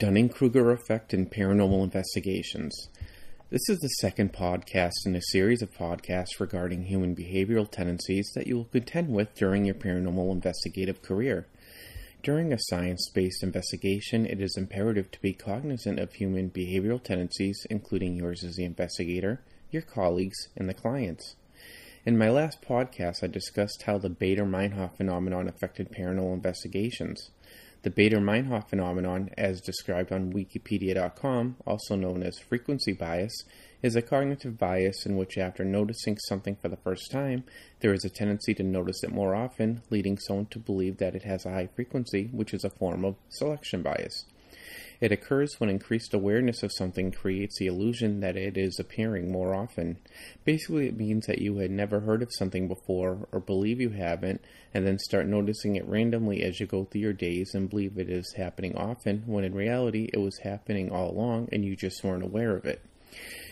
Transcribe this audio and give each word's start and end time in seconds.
Dunning 0.00 0.30
Kruger 0.30 0.70
Effect 0.70 1.12
in 1.12 1.26
Paranormal 1.26 1.84
Investigations. 1.84 2.88
This 3.50 3.68
is 3.68 3.78
the 3.80 3.88
second 4.00 4.32
podcast 4.32 4.94
in 5.04 5.14
a 5.14 5.20
series 5.20 5.60
of 5.60 5.74
podcasts 5.74 6.40
regarding 6.40 6.84
human 6.84 7.14
behavioral 7.14 7.70
tendencies 7.70 8.32
that 8.34 8.46
you 8.46 8.56
will 8.56 8.64
contend 8.64 9.10
with 9.10 9.34
during 9.34 9.66
your 9.66 9.74
paranormal 9.74 10.32
investigative 10.32 11.02
career. 11.02 11.48
During 12.22 12.50
a 12.50 12.58
science 12.58 13.10
based 13.12 13.42
investigation, 13.42 14.24
it 14.24 14.40
is 14.40 14.56
imperative 14.56 15.10
to 15.10 15.20
be 15.20 15.34
cognizant 15.34 15.98
of 15.98 16.14
human 16.14 16.48
behavioral 16.48 17.04
tendencies, 17.04 17.66
including 17.68 18.16
yours 18.16 18.42
as 18.42 18.56
the 18.56 18.64
investigator, 18.64 19.42
your 19.70 19.82
colleagues, 19.82 20.48
and 20.56 20.66
the 20.66 20.72
clients. 20.72 21.36
In 22.06 22.16
my 22.16 22.30
last 22.30 22.62
podcast, 22.62 23.22
I 23.22 23.26
discussed 23.26 23.82
how 23.82 23.98
the 23.98 24.08
Baader 24.08 24.48
Meinhof 24.48 24.96
phenomenon 24.96 25.46
affected 25.46 25.92
paranormal 25.92 26.32
investigations. 26.32 27.28
The 27.82 27.90
Baader-Meinhof 27.90 28.68
phenomenon, 28.68 29.30
as 29.38 29.62
described 29.62 30.12
on 30.12 30.34
Wikipedia.com, 30.34 31.56
also 31.66 31.96
known 31.96 32.22
as 32.22 32.38
frequency 32.38 32.92
bias, 32.92 33.32
is 33.82 33.96
a 33.96 34.02
cognitive 34.02 34.58
bias 34.58 35.06
in 35.06 35.16
which, 35.16 35.38
after 35.38 35.64
noticing 35.64 36.18
something 36.28 36.56
for 36.56 36.68
the 36.68 36.76
first 36.76 37.10
time, 37.10 37.44
there 37.80 37.94
is 37.94 38.04
a 38.04 38.10
tendency 38.10 38.52
to 38.52 38.62
notice 38.62 39.02
it 39.02 39.10
more 39.10 39.34
often, 39.34 39.80
leading 39.88 40.18
someone 40.18 40.44
to 40.50 40.58
believe 40.58 40.98
that 40.98 41.14
it 41.14 41.22
has 41.22 41.46
a 41.46 41.52
high 41.52 41.70
frequency, 41.74 42.28
which 42.32 42.52
is 42.52 42.64
a 42.64 42.70
form 42.70 43.02
of 43.02 43.16
selection 43.30 43.80
bias. 43.80 44.26
It 45.00 45.12
occurs 45.12 45.58
when 45.58 45.70
increased 45.70 46.12
awareness 46.12 46.62
of 46.62 46.72
something 46.72 47.10
creates 47.10 47.58
the 47.58 47.66
illusion 47.66 48.20
that 48.20 48.36
it 48.36 48.58
is 48.58 48.78
appearing 48.78 49.32
more 49.32 49.54
often. 49.54 49.96
Basically, 50.44 50.88
it 50.88 50.96
means 50.96 51.26
that 51.26 51.40
you 51.40 51.56
had 51.56 51.70
never 51.70 52.00
heard 52.00 52.22
of 52.22 52.28
something 52.32 52.68
before 52.68 53.26
or 53.32 53.40
believe 53.40 53.80
you 53.80 53.90
haven't, 53.90 54.42
and 54.74 54.86
then 54.86 54.98
start 54.98 55.26
noticing 55.26 55.76
it 55.76 55.88
randomly 55.88 56.42
as 56.42 56.60
you 56.60 56.66
go 56.66 56.84
through 56.84 57.00
your 57.00 57.14
days 57.14 57.54
and 57.54 57.70
believe 57.70 57.96
it 57.96 58.10
is 58.10 58.34
happening 58.36 58.76
often, 58.76 59.22
when 59.26 59.44
in 59.44 59.54
reality 59.54 60.10
it 60.12 60.18
was 60.18 60.38
happening 60.42 60.90
all 60.90 61.10
along 61.10 61.48
and 61.50 61.64
you 61.64 61.74
just 61.74 62.04
weren't 62.04 62.22
aware 62.22 62.54
of 62.54 62.66
it. 62.66 62.82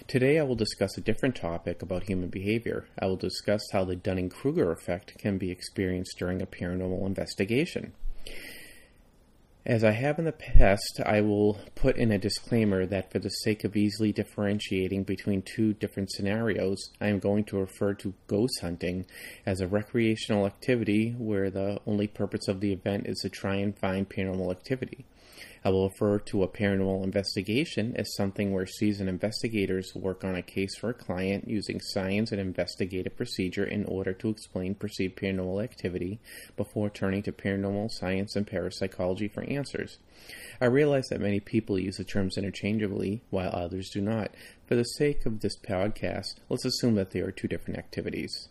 Today, 0.06 0.38
I 0.38 0.42
will 0.44 0.54
discuss 0.54 0.96
a 0.96 1.02
different 1.02 1.34
topic 1.34 1.82
about 1.82 2.04
human 2.04 2.28
behavior. 2.28 2.86
I 2.98 3.06
will 3.06 3.16
discuss 3.16 3.62
how 3.72 3.84
the 3.84 3.96
Dunning 3.96 4.28
Kruger 4.28 4.70
effect 4.70 5.18
can 5.18 5.38
be 5.38 5.50
experienced 5.50 6.16
during 6.18 6.40
a 6.40 6.46
paranormal 6.46 7.06
investigation. 7.06 7.92
As 9.68 9.84
I 9.84 9.90
have 9.90 10.18
in 10.18 10.24
the 10.24 10.32
past, 10.32 10.98
I 11.04 11.20
will 11.20 11.60
put 11.74 11.98
in 11.98 12.10
a 12.10 12.16
disclaimer 12.16 12.86
that 12.86 13.12
for 13.12 13.18
the 13.18 13.28
sake 13.28 13.64
of 13.64 13.76
easily 13.76 14.12
differentiating 14.12 15.04
between 15.04 15.42
two 15.42 15.74
different 15.74 16.10
scenarios, 16.10 16.78
I 17.02 17.08
am 17.08 17.18
going 17.18 17.44
to 17.44 17.58
refer 17.58 17.92
to 17.92 18.14
ghost 18.28 18.60
hunting 18.62 19.04
as 19.44 19.60
a 19.60 19.68
recreational 19.68 20.46
activity 20.46 21.14
where 21.18 21.50
the 21.50 21.80
only 21.86 22.06
purpose 22.06 22.48
of 22.48 22.60
the 22.60 22.72
event 22.72 23.08
is 23.08 23.18
to 23.18 23.28
try 23.28 23.56
and 23.56 23.78
find 23.78 24.08
paranormal 24.08 24.50
activity. 24.50 25.04
I 25.68 25.70
will 25.70 25.90
refer 25.90 26.18
to 26.18 26.42
a 26.42 26.48
paranormal 26.48 27.04
investigation 27.04 27.94
as 27.94 28.14
something 28.14 28.54
where 28.54 28.64
seasoned 28.64 29.10
investigators 29.10 29.94
work 29.94 30.24
on 30.24 30.34
a 30.34 30.40
case 30.40 30.74
for 30.78 30.88
a 30.88 30.94
client 30.94 31.46
using 31.46 31.78
science 31.78 32.32
and 32.32 32.40
investigative 32.40 33.18
procedure 33.18 33.64
in 33.64 33.84
order 33.84 34.14
to 34.14 34.30
explain 34.30 34.76
perceived 34.76 35.18
paranormal 35.18 35.62
activity 35.62 36.20
before 36.56 36.88
turning 36.88 37.22
to 37.24 37.32
paranormal 37.32 37.90
science 37.90 38.34
and 38.34 38.46
parapsychology 38.46 39.28
for 39.28 39.42
answers. 39.42 39.98
I 40.58 40.64
realize 40.64 41.08
that 41.08 41.20
many 41.20 41.38
people 41.38 41.78
use 41.78 41.98
the 41.98 42.04
terms 42.04 42.38
interchangeably, 42.38 43.20
while 43.28 43.50
others 43.52 43.90
do 43.90 44.00
not. 44.00 44.30
For 44.66 44.74
the 44.74 44.84
sake 44.84 45.26
of 45.26 45.40
this 45.40 45.58
podcast, 45.58 46.36
let's 46.48 46.64
assume 46.64 46.94
that 46.94 47.10
they 47.10 47.20
are 47.20 47.30
two 47.30 47.46
different 47.46 47.78
activities. 47.78 48.48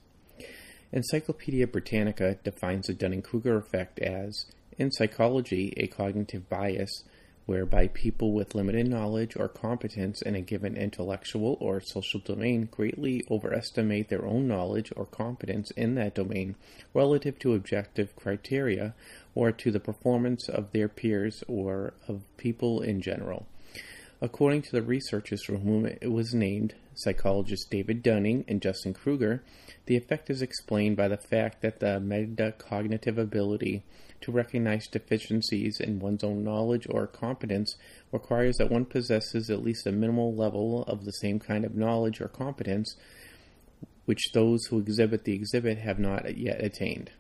Encyclopedia 0.92 1.66
Britannica 1.66 2.38
defines 2.44 2.86
the 2.86 2.94
Dunning 2.94 3.24
Kruger 3.24 3.58
effect 3.58 3.98
as 3.98 4.46
in 4.78 4.92
psychology, 4.92 5.74
a 5.78 5.88
cognitive 5.88 6.50
bias 6.50 7.04
whereby 7.48 7.88
people 7.88 8.34
with 8.34 8.54
limited 8.54 8.88
knowledge 8.88 9.36
or 9.38 9.48
competence 9.48 10.22
in 10.22 10.36
a 10.36 10.42
given 10.42 10.76
intellectual 10.76 11.58
or 11.62 11.80
social 11.80 12.20
domain 12.20 12.68
greatly 12.70 13.24
overestimate 13.32 14.10
their 14.10 14.26
own 14.26 14.48
knowledge 14.48 14.92
or 14.98 15.06
competence 15.06 15.72
in 15.72 15.96
that 15.96 16.14
domain 16.14 16.56
relative 16.94 17.40
to 17.40 17.54
objective 17.54 18.14
criteria 18.18 18.94
or 19.34 19.52
to 19.52 19.72
the 19.72 19.80
performance 19.80 20.50
of 20.50 20.72
their 20.74 20.90
peers 20.90 21.42
or 21.48 21.94
of 22.08 22.22
people 22.36 22.82
in 22.82 23.02
general. 23.02 23.48
According 24.22 24.64
to 24.64 24.72
the 24.74 24.82
researchers 24.82 25.44
for 25.44 25.56
whom 25.56 25.86
it 25.86 26.12
was 26.12 26.34
named, 26.34 26.76
psychologists 26.98 27.66
David 27.66 28.04
Dunning 28.04 28.44
and 28.48 28.62
Justin 28.62 28.94
Kruger, 28.94 29.44
the 29.86 29.96
effect 29.96 30.30
is 30.30 30.42
explained 30.42 30.98
by 30.98 31.08
the 31.08 31.18
fact 31.18 31.62
that 31.62 31.80
the 31.80 32.00
metacognitive 32.00 33.18
ability 33.18 33.84
to 34.22 34.32
recognize 34.32 34.88
deficiencies 34.88 35.80
in 35.80 36.00
one's 36.00 36.24
own 36.24 36.44
knowledge 36.44 36.88
or 36.90 37.08
competence 37.08 37.76
requires 38.12 38.58
that 38.58 38.72
one 38.72 38.86
possesses 38.86 39.50
at 39.50 39.64
least 39.64 39.86
a 39.86 39.92
minimal 39.92 40.34
level 40.34 40.84
of 40.84 41.06
the 41.06 41.12
same 41.12 41.40
kind 41.40 41.64
of 41.64 41.76
knowledge 41.76 42.20
or 42.20 42.28
competence 42.28 42.96
which 44.08 44.32
those 44.32 44.66
who 44.68 44.80
exhibit 44.80 45.26
the 45.26 45.34
exhibit 45.34 45.78
have 45.80 46.00
not 46.00 46.38
yet 46.38 46.64
attained. 46.64 47.12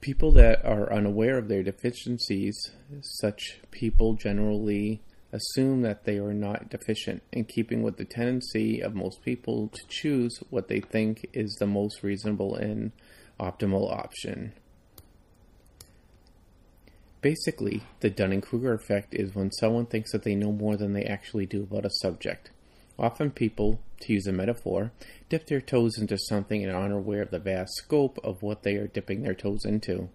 People 0.00 0.32
that 0.32 0.64
are 0.64 0.90
unaware 0.90 1.36
of 1.36 1.48
their 1.48 1.62
deficiencies, 1.62 2.70
such 3.02 3.58
people 3.70 4.14
generally 4.14 5.02
assume 5.34 5.82
that 5.82 6.04
they 6.04 6.18
are 6.18 6.32
not 6.32 6.70
deficient, 6.70 7.22
in 7.32 7.44
keeping 7.44 7.82
with 7.82 7.96
the 7.96 8.04
tendency 8.04 8.80
of 8.80 8.94
most 8.94 9.22
people 9.22 9.68
to 9.68 9.82
choose 9.88 10.38
what 10.48 10.68
they 10.68 10.80
think 10.80 11.26
is 11.32 11.56
the 11.56 11.66
most 11.66 12.02
reasonable 12.02 12.54
and 12.54 12.92
optimal 13.40 13.92
option. 13.92 14.52
Basically, 17.20 17.82
the 18.00 18.10
Dunning 18.10 18.42
Kruger 18.42 18.74
effect 18.74 19.14
is 19.14 19.34
when 19.34 19.50
someone 19.50 19.86
thinks 19.86 20.12
that 20.12 20.22
they 20.22 20.34
know 20.34 20.52
more 20.52 20.76
than 20.76 20.92
they 20.92 21.04
actually 21.04 21.46
do 21.46 21.62
about 21.62 21.86
a 21.86 21.90
subject. 21.90 22.50
Often, 22.96 23.32
people, 23.32 23.80
to 24.02 24.12
use 24.12 24.26
a 24.26 24.32
metaphor, 24.32 24.92
dip 25.28 25.46
their 25.46 25.60
toes 25.60 25.98
into 25.98 26.16
something 26.16 26.62
and 26.62 26.72
are 26.72 26.84
unaware 26.84 27.22
of 27.22 27.30
the 27.30 27.40
vast 27.40 27.72
scope 27.76 28.18
of 28.22 28.42
what 28.42 28.62
they 28.62 28.76
are 28.76 28.86
dipping 28.86 29.22
their 29.22 29.34
toes 29.34 29.64
into. 29.64 30.10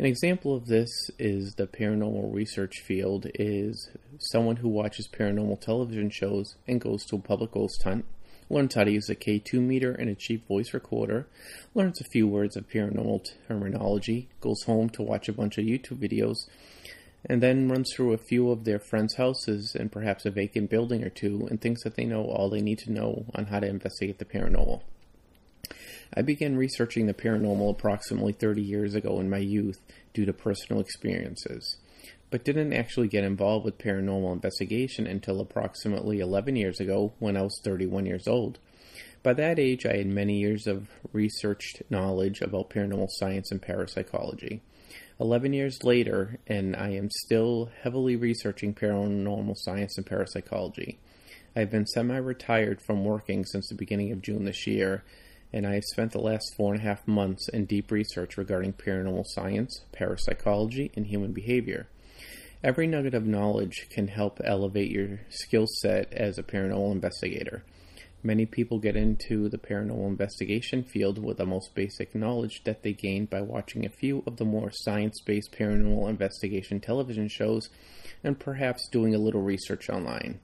An 0.00 0.06
example 0.06 0.56
of 0.56 0.64
this 0.64 0.88
is 1.18 1.56
the 1.56 1.66
paranormal 1.66 2.32
research 2.32 2.80
field 2.86 3.26
is 3.34 3.90
someone 4.18 4.56
who 4.56 4.68
watches 4.70 5.06
paranormal 5.06 5.60
television 5.60 6.08
shows 6.08 6.54
and 6.66 6.80
goes 6.80 7.04
to 7.04 7.16
a 7.16 7.18
public 7.18 7.50
ghost 7.50 7.82
hunt 7.82 8.06
learns 8.48 8.74
how 8.74 8.84
to 8.84 8.90
use 8.90 9.10
a 9.10 9.14
K2 9.14 9.60
meter 9.60 9.92
and 9.92 10.08
a 10.08 10.14
cheap 10.14 10.48
voice 10.48 10.72
recorder, 10.72 11.26
learns 11.74 12.00
a 12.00 12.08
few 12.12 12.26
words 12.26 12.56
of 12.56 12.70
paranormal 12.70 13.26
terminology, 13.46 14.30
goes 14.40 14.62
home 14.62 14.88
to 14.88 15.02
watch 15.02 15.28
a 15.28 15.34
bunch 15.34 15.58
of 15.58 15.66
YouTube 15.66 15.98
videos, 15.98 16.48
and 17.26 17.42
then 17.42 17.68
runs 17.68 17.92
through 17.94 18.14
a 18.14 18.24
few 18.26 18.50
of 18.50 18.64
their 18.64 18.78
friends' 18.78 19.16
houses 19.16 19.76
and 19.78 19.92
perhaps 19.92 20.24
a 20.24 20.30
vacant 20.30 20.70
building 20.70 21.04
or 21.04 21.10
two 21.10 21.46
and 21.50 21.60
thinks 21.60 21.84
that 21.84 21.96
they 21.96 22.06
know 22.06 22.24
all 22.24 22.48
they 22.48 22.62
need 22.62 22.78
to 22.78 22.90
know 22.90 23.26
on 23.34 23.44
how 23.44 23.60
to 23.60 23.66
investigate 23.66 24.18
the 24.18 24.24
paranormal. 24.24 24.80
I 26.14 26.22
began 26.22 26.56
researching 26.56 27.06
the 27.06 27.14
paranormal 27.14 27.70
approximately 27.70 28.32
30 28.32 28.62
years 28.62 28.94
ago 28.94 29.20
in 29.20 29.30
my 29.30 29.38
youth 29.38 29.80
due 30.12 30.24
to 30.26 30.32
personal 30.32 30.80
experiences 30.80 31.76
but 32.30 32.44
didn't 32.44 32.72
actually 32.72 33.08
get 33.08 33.24
involved 33.24 33.64
with 33.64 33.78
paranormal 33.78 34.32
investigation 34.32 35.06
until 35.06 35.40
approximately 35.40 36.20
11 36.20 36.56
years 36.56 36.80
ago 36.80 37.12
when 37.18 37.36
I 37.36 37.42
was 37.42 37.60
31 37.64 38.06
years 38.06 38.28
old. 38.28 38.58
By 39.22 39.34
that 39.34 39.58
age, 39.58 39.84
I 39.84 39.96
had 39.96 40.06
many 40.06 40.38
years 40.38 40.66
of 40.66 40.88
researched 41.12 41.82
knowledge 41.90 42.40
about 42.40 42.70
paranormal 42.70 43.08
science 43.10 43.50
and 43.50 43.60
parapsychology. 43.60 44.62
11 45.20 45.52
years 45.52 45.78
later, 45.84 46.38
and 46.46 46.74
I 46.74 46.90
am 46.90 47.10
still 47.10 47.70
heavily 47.82 48.16
researching 48.16 48.74
paranormal 48.74 49.56
science 49.58 49.98
and 49.98 50.06
parapsychology. 50.06 50.98
I've 51.54 51.70
been 51.70 51.86
semi 51.86 52.16
retired 52.16 52.80
from 52.80 53.04
working 53.04 53.44
since 53.44 53.68
the 53.68 53.74
beginning 53.74 54.12
of 54.12 54.22
June 54.22 54.44
this 54.44 54.66
year, 54.66 55.04
and 55.52 55.66
I 55.66 55.74
have 55.74 55.84
spent 55.84 56.12
the 56.12 56.20
last 56.20 56.54
four 56.56 56.72
and 56.72 56.82
a 56.82 56.84
half 56.84 57.06
months 57.06 57.48
in 57.48 57.64
deep 57.64 57.90
research 57.90 58.36
regarding 58.36 58.74
paranormal 58.74 59.26
science, 59.26 59.84
parapsychology, 59.92 60.90
and 60.94 61.06
human 61.06 61.32
behavior. 61.32 61.88
Every 62.62 62.86
nugget 62.86 63.14
of 63.14 63.26
knowledge 63.26 63.88
can 63.90 64.08
help 64.08 64.40
elevate 64.44 64.90
your 64.90 65.20
skill 65.30 65.66
set 65.66 66.12
as 66.12 66.38
a 66.38 66.42
paranormal 66.42 66.92
investigator. 66.92 67.64
Many 68.22 68.44
people 68.44 68.78
get 68.78 68.96
into 68.96 69.48
the 69.48 69.56
paranormal 69.56 70.06
investigation 70.06 70.84
field 70.84 71.16
with 71.16 71.38
the 71.38 71.46
most 71.46 71.74
basic 71.74 72.14
knowledge 72.14 72.62
that 72.64 72.82
they 72.82 72.92
gained 72.92 73.30
by 73.30 73.40
watching 73.40 73.86
a 73.86 73.90
few 73.90 74.22
of 74.26 74.36
the 74.36 74.44
more 74.44 74.70
science 74.70 75.22
based 75.22 75.52
paranormal 75.52 76.10
investigation 76.10 76.80
television 76.80 77.28
shows 77.28 77.70
and 78.22 78.38
perhaps 78.38 78.88
doing 78.88 79.14
a 79.14 79.18
little 79.18 79.40
research 79.40 79.88
online. 79.88 80.38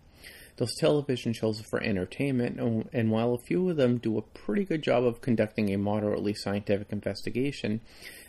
Those 0.57 0.75
television 0.79 1.35
shows 1.35 1.61
are 1.61 1.69
for 1.69 1.83
entertainment, 1.83 2.59
and 2.93 3.11
while 3.11 3.35
a 3.35 3.39
few 3.39 3.69
of 3.69 3.77
them 3.77 3.99
do 3.99 4.17
a 4.17 4.23
pretty 4.23 4.65
good 4.65 4.83
job 4.83 5.05
of 5.05 5.21
conducting 5.21 5.73
a 5.73 5.79
moderately 5.79 6.33
scientific 6.35 6.93
investigation, 6.93 7.83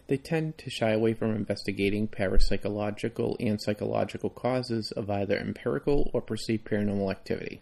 they 0.07 0.17
tend 0.17 0.57
to 0.57 0.69
shy 0.69 0.91
away 0.91 1.13
from 1.13 1.35
investigating 1.35 2.07
parapsychological 2.07 3.35
and 3.39 3.61
psychological 3.61 4.29
causes 4.29 4.91
of 4.91 5.09
either 5.09 5.37
empirical 5.37 6.09
or 6.13 6.21
perceived 6.21 6.65
paranormal 6.65 7.11
activity. 7.11 7.61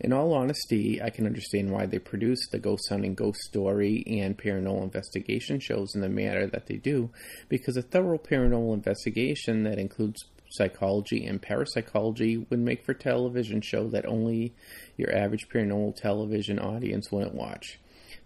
In 0.00 0.14
all 0.14 0.32
honesty, 0.32 1.00
I 1.02 1.10
can 1.10 1.26
understand 1.26 1.70
why 1.70 1.84
they 1.84 1.98
produce 1.98 2.48
the 2.48 2.58
ghost 2.58 2.88
hunting, 2.88 3.14
ghost 3.14 3.40
story, 3.42 4.02
and 4.06 4.36
paranormal 4.36 4.82
investigation 4.82 5.60
shows 5.60 5.94
in 5.94 6.00
the 6.00 6.08
manner 6.08 6.46
that 6.46 6.66
they 6.66 6.76
do, 6.76 7.10
because 7.50 7.76
a 7.76 7.82
thorough 7.82 8.18
paranormal 8.18 8.72
investigation 8.72 9.62
that 9.64 9.78
includes 9.78 10.24
psychology 10.52 11.26
and 11.26 11.40
parapsychology 11.40 12.36
would 12.36 12.58
make 12.58 12.84
for 12.84 12.94
television 12.94 13.60
show 13.60 13.88
that 13.88 14.06
only 14.06 14.54
your 14.96 15.14
average 15.14 15.48
paranormal 15.48 15.96
television 15.96 16.58
audience 16.58 17.10
wouldn't 17.10 17.34
watch. 17.34 17.78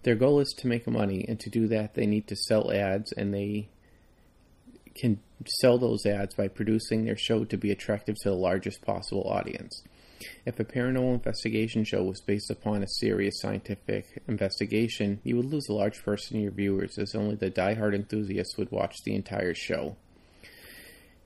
Their 0.03 0.17
goal 0.17 0.41
is 0.41 0.55
to 0.59 0.67
make 0.67 0.87
money, 0.87 1.25
and 1.29 1.39
to 1.41 1.51
do 1.51 1.67
that, 1.69 1.95
they 1.95 2.07
need 2.07 2.29
to 2.29 2.37
sell 2.37 2.71
ads, 2.71 3.13
and 3.13 3.35
they 3.35 3.69
can 4.95 5.21
sell 5.61 5.79
those 5.79 6.07
ads 6.07 6.35
by 6.35 6.49
producing 6.49 7.05
their 7.05 7.17
show 7.17 7.45
to 7.45 7.57
be 7.57 7.71
attractive 7.71 8.17
to 8.23 8.31
the 8.31 8.37
largest 8.37 8.83
possible 8.83 9.25
audience. 9.29 9.83
If 10.47 10.59
a 10.59 10.65
paranormal 10.65 11.15
investigation 11.15 11.85
show 11.85 12.03
was 12.03 12.23
based 12.23 12.51
upon 12.51 12.83
a 12.83 12.89
serious 12.89 13.41
scientific 13.41 14.23
investigation, 14.27 15.21
you 15.25 15.37
would 15.37 15.47
lose 15.47 15.69
a 15.69 15.75
large 15.75 16.03
portion 16.03 16.39
of 16.39 16.43
your 16.43 16.53
viewers, 16.53 16.99
as 16.99 17.15
only 17.15 17.35
the 17.35 17.51
die-hard 17.51 17.95
enthusiasts 17.95 18.57
would 18.57 18.71
watch 18.71 18.97
the 19.05 19.15
entire 19.15 19.55
show. 19.55 19.97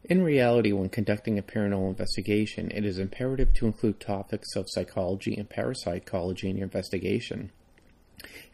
In 0.05 0.23
reality, 0.23 0.73
when 0.73 0.89
conducting 0.89 1.39
a 1.39 1.43
paranormal 1.43 1.91
investigation, 1.91 2.71
it 2.75 2.87
is 2.87 2.99
imperative 2.99 3.53
to 3.55 3.67
include 3.67 4.01
topics 4.01 4.57
of 4.57 4.67
psychology 4.69 5.37
and 5.37 5.49
parapsychology 5.49 6.49
in 6.49 6.57
your 6.57 6.65
investigation. 6.65 7.53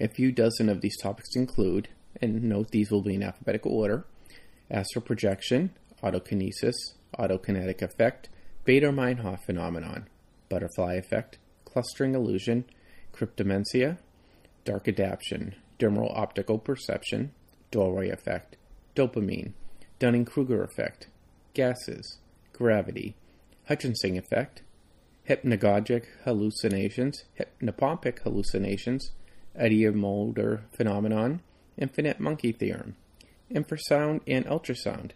A 0.00 0.08
few 0.08 0.32
dozen 0.32 0.69
of 0.69 0.81
these 0.81 0.98
topics 1.00 1.37
include, 1.37 1.88
and 2.20 2.43
note 2.43 2.70
these 2.70 2.90
will 2.90 3.02
be 3.02 3.14
in 3.14 3.22
alphabetical 3.22 3.72
order, 3.72 4.04
astral 4.70 5.04
projection, 5.04 5.70
autokinesis, 6.02 6.75
autokinetic 7.19 7.81
effect, 7.81 8.28
Baader-Meinhof 8.66 9.44
phenomenon, 9.44 10.08
butterfly 10.48 10.94
effect, 10.94 11.38
clustering 11.64 12.14
illusion, 12.14 12.64
cryptomnesia, 13.12 13.98
dark 14.64 14.88
adaptation, 14.88 15.54
dermal 15.78 16.16
optical 16.16 16.58
perception, 16.58 17.32
doorway 17.70 18.08
effect, 18.08 18.56
dopamine, 18.96 19.52
Dunning-Kruger 19.98 20.62
effect, 20.62 21.08
gases, 21.56 22.19
gravity, 22.53 23.17
Hutchinson 23.67 24.19
effect, 24.19 24.61
hypnagogic 25.26 26.05
hallucinations, 26.25 27.25
hypnopompic 27.41 28.20
hallucinations, 28.20 29.11
Ideomotor 29.58 30.64
phenomenon, 30.76 31.41
infinite 31.79 32.20
monkey 32.20 32.53
theorem, 32.53 32.94
infrasound 33.50 34.20
and 34.26 34.44
ultrasound, 34.44 35.12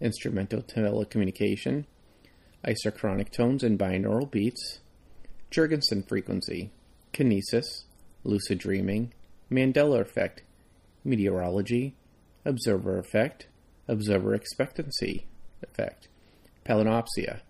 instrumental 0.00 0.62
transcommunication, 0.62 1.86
isochronic 2.64 3.30
tones 3.32 3.64
and 3.64 3.76
binaural 3.76 4.30
beats, 4.30 4.78
Jurgenson 5.50 6.06
frequency, 6.06 6.70
kinesis, 7.12 7.82
lucid 8.22 8.58
dreaming, 8.58 9.12
Mandela 9.50 10.00
effect, 10.00 10.44
meteorology, 11.02 11.96
observer 12.44 12.96
effect, 12.96 13.48
observer 13.88 14.36
expectancy 14.36 15.26
effect, 15.62 16.08
palinopsia, 16.64 17.40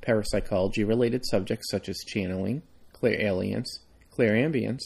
parapsychology 0.00 0.84
related 0.84 1.24
subjects 1.26 1.70
such 1.70 1.88
as 1.88 2.04
channeling, 2.06 2.62
clairalience, 2.94 3.80
clairambience, 4.16 4.80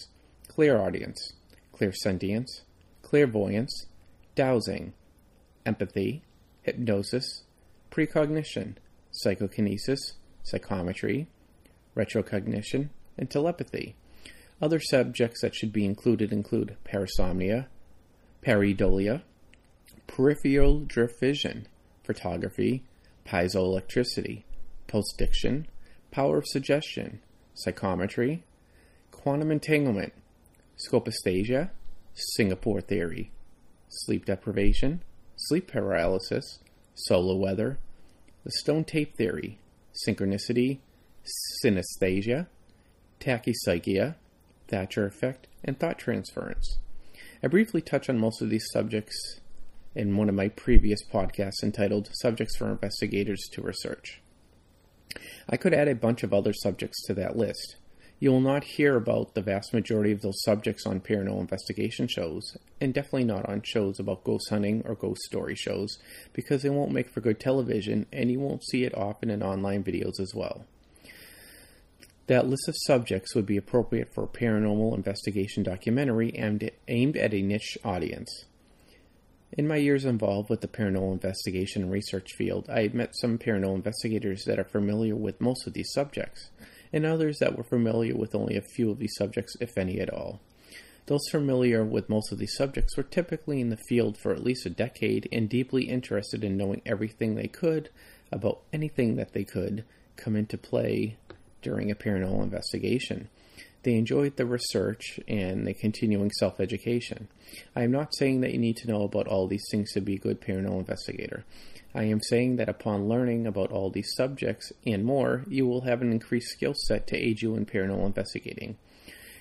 clairaudience, 0.48 1.32
clairsentience, 1.72 2.62
clairvoyance, 3.02 3.86
dowsing, 4.34 4.92
empathy, 5.64 6.22
hypnosis, 6.62 7.42
precognition, 7.90 8.76
psychokinesis, 9.10 10.14
psychometry, 10.42 11.26
retrocognition, 11.96 12.88
and 13.18 13.30
telepathy. 13.30 13.94
Other 14.60 14.80
subjects 14.80 15.42
that 15.42 15.54
should 15.54 15.72
be 15.72 15.84
included 15.84 16.32
include 16.32 16.76
parasomnia, 16.84 17.66
pareidolia, 18.44 19.22
peripheral 20.06 20.80
drift 20.80 21.18
vision, 21.20 21.66
photography, 22.04 22.84
piezoelectricity, 23.26 24.44
postdiction, 24.86 25.66
power 26.10 26.38
of 26.38 26.46
suggestion, 26.46 27.20
psychometry, 27.54 28.44
quantum 29.10 29.50
entanglement, 29.50 30.12
scopesthesia, 30.76 31.70
Singapore 32.14 32.80
theory, 32.80 33.30
sleep 33.88 34.26
deprivation, 34.26 35.02
sleep 35.36 35.68
paralysis, 35.68 36.58
solar 36.94 37.36
weather, 37.36 37.78
the 38.44 38.50
stone 38.52 38.84
tape 38.84 39.16
theory, 39.16 39.58
synchronicity, 40.06 40.78
synesthesia, 41.64 42.46
tachypsychia, 43.20 44.16
Thatcher 44.72 45.04
effect, 45.04 45.48
and 45.62 45.78
thought 45.78 45.98
transference. 45.98 46.78
I 47.42 47.48
briefly 47.48 47.82
touch 47.82 48.08
on 48.08 48.18
most 48.18 48.40
of 48.40 48.48
these 48.48 48.66
subjects 48.72 49.40
in 49.94 50.16
one 50.16 50.28
of 50.28 50.34
my 50.34 50.48
previous 50.48 51.04
podcasts 51.04 51.62
entitled 51.62 52.08
Subjects 52.12 52.56
for 52.56 52.70
Investigators 52.70 53.48
to 53.52 53.62
Research. 53.62 54.20
I 55.48 55.56
could 55.56 55.74
add 55.74 55.88
a 55.88 55.94
bunch 55.94 56.22
of 56.22 56.32
other 56.32 56.52
subjects 56.52 57.02
to 57.06 57.14
that 57.14 57.36
list, 57.36 57.76
you 58.22 58.30
will 58.30 58.40
not 58.40 58.62
hear 58.62 58.94
about 58.94 59.34
the 59.34 59.42
vast 59.42 59.74
majority 59.74 60.12
of 60.12 60.20
those 60.20 60.40
subjects 60.44 60.86
on 60.86 61.00
paranormal 61.00 61.40
investigation 61.40 62.06
shows, 62.06 62.56
and 62.80 62.94
definitely 62.94 63.24
not 63.24 63.48
on 63.48 63.62
shows 63.62 63.98
about 63.98 64.22
ghost 64.22 64.48
hunting 64.48 64.80
or 64.84 64.94
ghost 64.94 65.22
story 65.22 65.56
shows, 65.56 65.98
because 66.32 66.62
they 66.62 66.70
won't 66.70 66.92
make 66.92 67.10
for 67.10 67.20
good 67.20 67.40
television, 67.40 68.06
and 68.12 68.30
you 68.30 68.38
won't 68.38 68.62
see 68.62 68.84
it 68.84 68.96
often 68.96 69.28
in 69.28 69.42
online 69.42 69.82
videos 69.82 70.20
as 70.20 70.32
well. 70.36 70.64
That 72.28 72.46
list 72.46 72.68
of 72.68 72.76
subjects 72.86 73.34
would 73.34 73.44
be 73.44 73.56
appropriate 73.56 74.14
for 74.14 74.22
a 74.22 74.28
paranormal 74.28 74.94
investigation 74.94 75.64
documentary 75.64 76.30
aimed 76.36 77.16
at, 77.16 77.34
a 77.34 77.42
niche 77.42 77.76
audience. 77.82 78.44
In 79.54 79.68
my 79.68 79.76
years 79.76 80.06
involved 80.06 80.48
with 80.48 80.62
the 80.62 80.68
paranormal 80.68 81.12
investigation 81.12 81.82
and 81.82 81.92
research 81.92 82.32
field, 82.32 82.70
I 82.70 82.88
met 82.94 83.14
some 83.14 83.36
paranormal 83.36 83.74
investigators 83.74 84.44
that 84.46 84.58
are 84.58 84.64
familiar 84.64 85.14
with 85.14 85.42
most 85.42 85.66
of 85.66 85.74
these 85.74 85.92
subjects 85.92 86.48
and 86.90 87.04
others 87.04 87.38
that 87.38 87.56
were 87.56 87.62
familiar 87.62 88.16
with 88.16 88.34
only 88.34 88.56
a 88.56 88.62
few 88.62 88.90
of 88.90 88.98
these 88.98 89.14
subjects, 89.14 89.54
if 89.60 89.76
any 89.76 90.00
at 90.00 90.08
all. 90.08 90.40
Those 91.04 91.28
familiar 91.30 91.84
with 91.84 92.08
most 92.08 92.32
of 92.32 92.38
these 92.38 92.56
subjects 92.56 92.96
were 92.96 93.02
typically 93.02 93.60
in 93.60 93.68
the 93.68 93.76
field 93.88 94.16
for 94.16 94.32
at 94.32 94.42
least 94.42 94.64
a 94.64 94.70
decade 94.70 95.28
and 95.30 95.50
deeply 95.50 95.84
interested 95.84 96.44
in 96.44 96.56
knowing 96.56 96.80
everything 96.86 97.34
they 97.34 97.48
could 97.48 97.90
about 98.30 98.60
anything 98.72 99.16
that 99.16 99.34
they 99.34 99.44
could 99.44 99.84
come 100.16 100.34
into 100.34 100.56
play 100.56 101.18
during 101.60 101.90
a 101.90 101.94
paranormal 101.94 102.42
investigation. 102.42 103.28
They 103.82 103.94
enjoyed 103.94 104.36
the 104.36 104.46
research 104.46 105.18
and 105.26 105.66
the 105.66 105.74
continuing 105.74 106.30
self 106.38 106.60
education. 106.60 107.28
I 107.74 107.82
am 107.82 107.90
not 107.90 108.14
saying 108.14 108.40
that 108.40 108.52
you 108.52 108.58
need 108.58 108.76
to 108.78 108.88
know 108.88 109.02
about 109.02 109.26
all 109.26 109.48
these 109.48 109.66
things 109.70 109.92
to 109.92 110.00
be 110.00 110.14
a 110.14 110.18
good 110.18 110.40
paranormal 110.40 110.78
investigator. 110.78 111.44
I 111.94 112.04
am 112.04 112.20
saying 112.22 112.56
that 112.56 112.68
upon 112.68 113.08
learning 113.08 113.46
about 113.46 113.70
all 113.70 113.90
these 113.90 114.14
subjects 114.14 114.72
and 114.86 115.04
more, 115.04 115.44
you 115.48 115.66
will 115.66 115.82
have 115.82 116.00
an 116.00 116.12
increased 116.12 116.48
skill 116.52 116.74
set 116.74 117.06
to 117.08 117.16
aid 117.16 117.42
you 117.42 117.54
in 117.54 117.66
paranormal 117.66 118.06
investigating. 118.06 118.76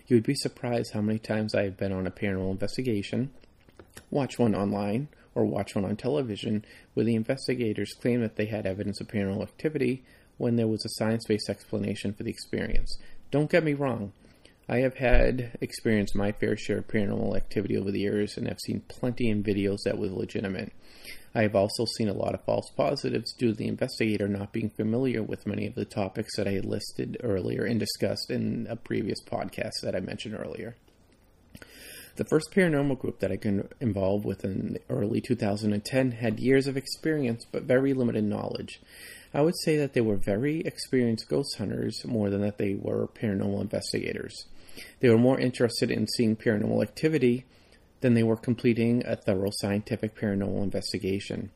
You 0.08 0.18
would 0.18 0.26
be 0.26 0.36
surprised 0.36 0.94
how 0.94 1.02
many 1.02 1.20
times 1.20 1.56
I 1.56 1.64
have 1.64 1.78
been 1.78 1.94
on 1.94 2.06
a 2.06 2.12
paranormal 2.12 2.52
investigation, 2.52 3.32
watch 4.10 4.38
one 4.38 4.54
online, 4.54 5.08
or 5.34 5.46
watch 5.46 5.76
one 5.76 5.86
on 5.86 5.96
television 5.96 6.66
where 6.94 7.06
the 7.06 7.16
investigators 7.16 7.94
claim 7.94 8.22
that 8.22 8.36
they 8.36 8.48
had 8.48 8.66
evidence 8.66 9.00
of 9.00 9.08
paranormal 9.08 9.44
activity 9.44 10.04
when 10.38 10.58
there 10.58 10.68
was 10.68 10.84
a 10.84 10.90
science 10.90 11.24
based 11.28 11.50
explanation 11.50 12.14
for 12.14 12.24
the 12.24 12.32
experience. 12.32 12.98
Don't 13.30 13.50
get 13.50 13.64
me 13.64 13.74
wrong, 13.74 14.12
I 14.70 14.78
have 14.80 14.96
had 14.96 15.58
experienced 15.60 16.16
my 16.16 16.32
fair 16.32 16.56
share 16.56 16.78
of 16.78 16.88
paranormal 16.88 17.36
activity 17.36 17.78
over 17.78 17.92
the 17.92 18.00
years 18.00 18.38
and 18.38 18.48
have 18.48 18.60
seen 18.60 18.84
plenty 18.88 19.30
in 19.30 19.44
videos 19.44 19.80
that 19.86 19.98
was 19.98 20.12
legitimate. 20.12 20.72
I 21.34 21.44
have 21.44 21.56
also 21.56 21.86
seen 21.86 22.10
a 22.10 22.14
lot 22.14 22.34
of 22.34 22.44
false 22.46 22.70
positives 22.76 23.34
due 23.34 23.52
to 23.52 23.58
the 23.58 23.68
investigator 23.68 24.28
not 24.28 24.52
being 24.52 24.70
familiar 24.70 25.24
with 25.24 25.48
many 25.48 25.66
of 25.66 25.76
the 25.76 25.86
topics 25.86 26.36
that 26.38 26.48
I 26.48 26.60
listed 26.60 27.18
earlier 27.24 27.64
and 27.64 27.80
discussed 27.80 28.30
in 28.30 28.68
a 28.70 28.76
previous 28.76 29.22
podcast 29.24 29.82
that 29.84 29.96
I 29.96 30.02
mentioned 30.02 30.38
earlier. 30.38 30.76
The 32.18 32.26
first 32.26 32.52
paranormal 32.52 33.00
group 33.00 33.20
that 33.20 33.32
I 33.32 33.38
got 33.38 33.72
involved 33.80 34.26
with 34.26 34.44
in 34.44 34.78
early 34.90 35.22
2010 35.22 36.12
had 36.12 36.40
years 36.40 36.68
of 36.68 36.76
experience 36.76 37.46
but 37.50 37.64
very 37.64 37.94
limited 37.94 38.26
knowledge. 38.26 38.82
I 39.34 39.42
would 39.42 39.56
say 39.64 39.78
that 39.78 39.94
they 39.94 40.02
were 40.02 40.18
very 40.18 40.60
experienced 40.62 41.30
ghost 41.30 41.58
hunters 41.58 42.06
more 42.06 42.30
than 42.30 42.42
that 42.42 42.58
they 42.58 42.76
were 42.76 43.08
paranormal 43.08 43.62
investigators. 43.62 44.46
They 45.00 45.10
were 45.10 45.18
more 45.18 45.40
interested 45.40 45.92
in 45.92 46.08
seeing 46.08 46.36
paranormal 46.36 46.82
activity 46.82 47.46
than 48.02 48.14
they 48.14 48.24
were 48.24 48.38
completing 48.38 49.04
a 49.06 49.16
thorough 49.16 49.52
scientific 49.60 50.16
paranormal 50.16 50.64
investigation. 50.64 51.52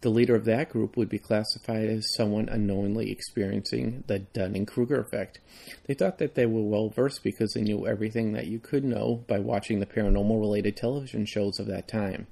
The 0.00 0.10
leader 0.10 0.34
of 0.34 0.44
that 0.44 0.68
group 0.68 0.98
would 0.98 1.08
be 1.08 1.18
classified 1.18 1.88
as 1.88 2.14
someone 2.14 2.50
unknowingly 2.50 3.10
experiencing 3.10 4.04
the 4.06 4.18
Dunning 4.18 4.66
Kruger 4.66 5.00
effect. 5.00 5.40
They 5.86 5.94
thought 5.94 6.18
that 6.18 6.34
they 6.34 6.44
were 6.44 6.60
well 6.60 6.90
versed 6.90 7.22
because 7.22 7.54
they 7.54 7.62
knew 7.62 7.86
everything 7.86 8.32
that 8.32 8.46
you 8.46 8.58
could 8.58 8.84
know 8.84 9.24
by 9.26 9.38
watching 9.38 9.80
the 9.80 9.86
paranormal 9.86 10.38
related 10.38 10.76
television 10.76 11.24
shows 11.24 11.58
of 11.58 11.66
that 11.68 11.88
time. 11.88 12.26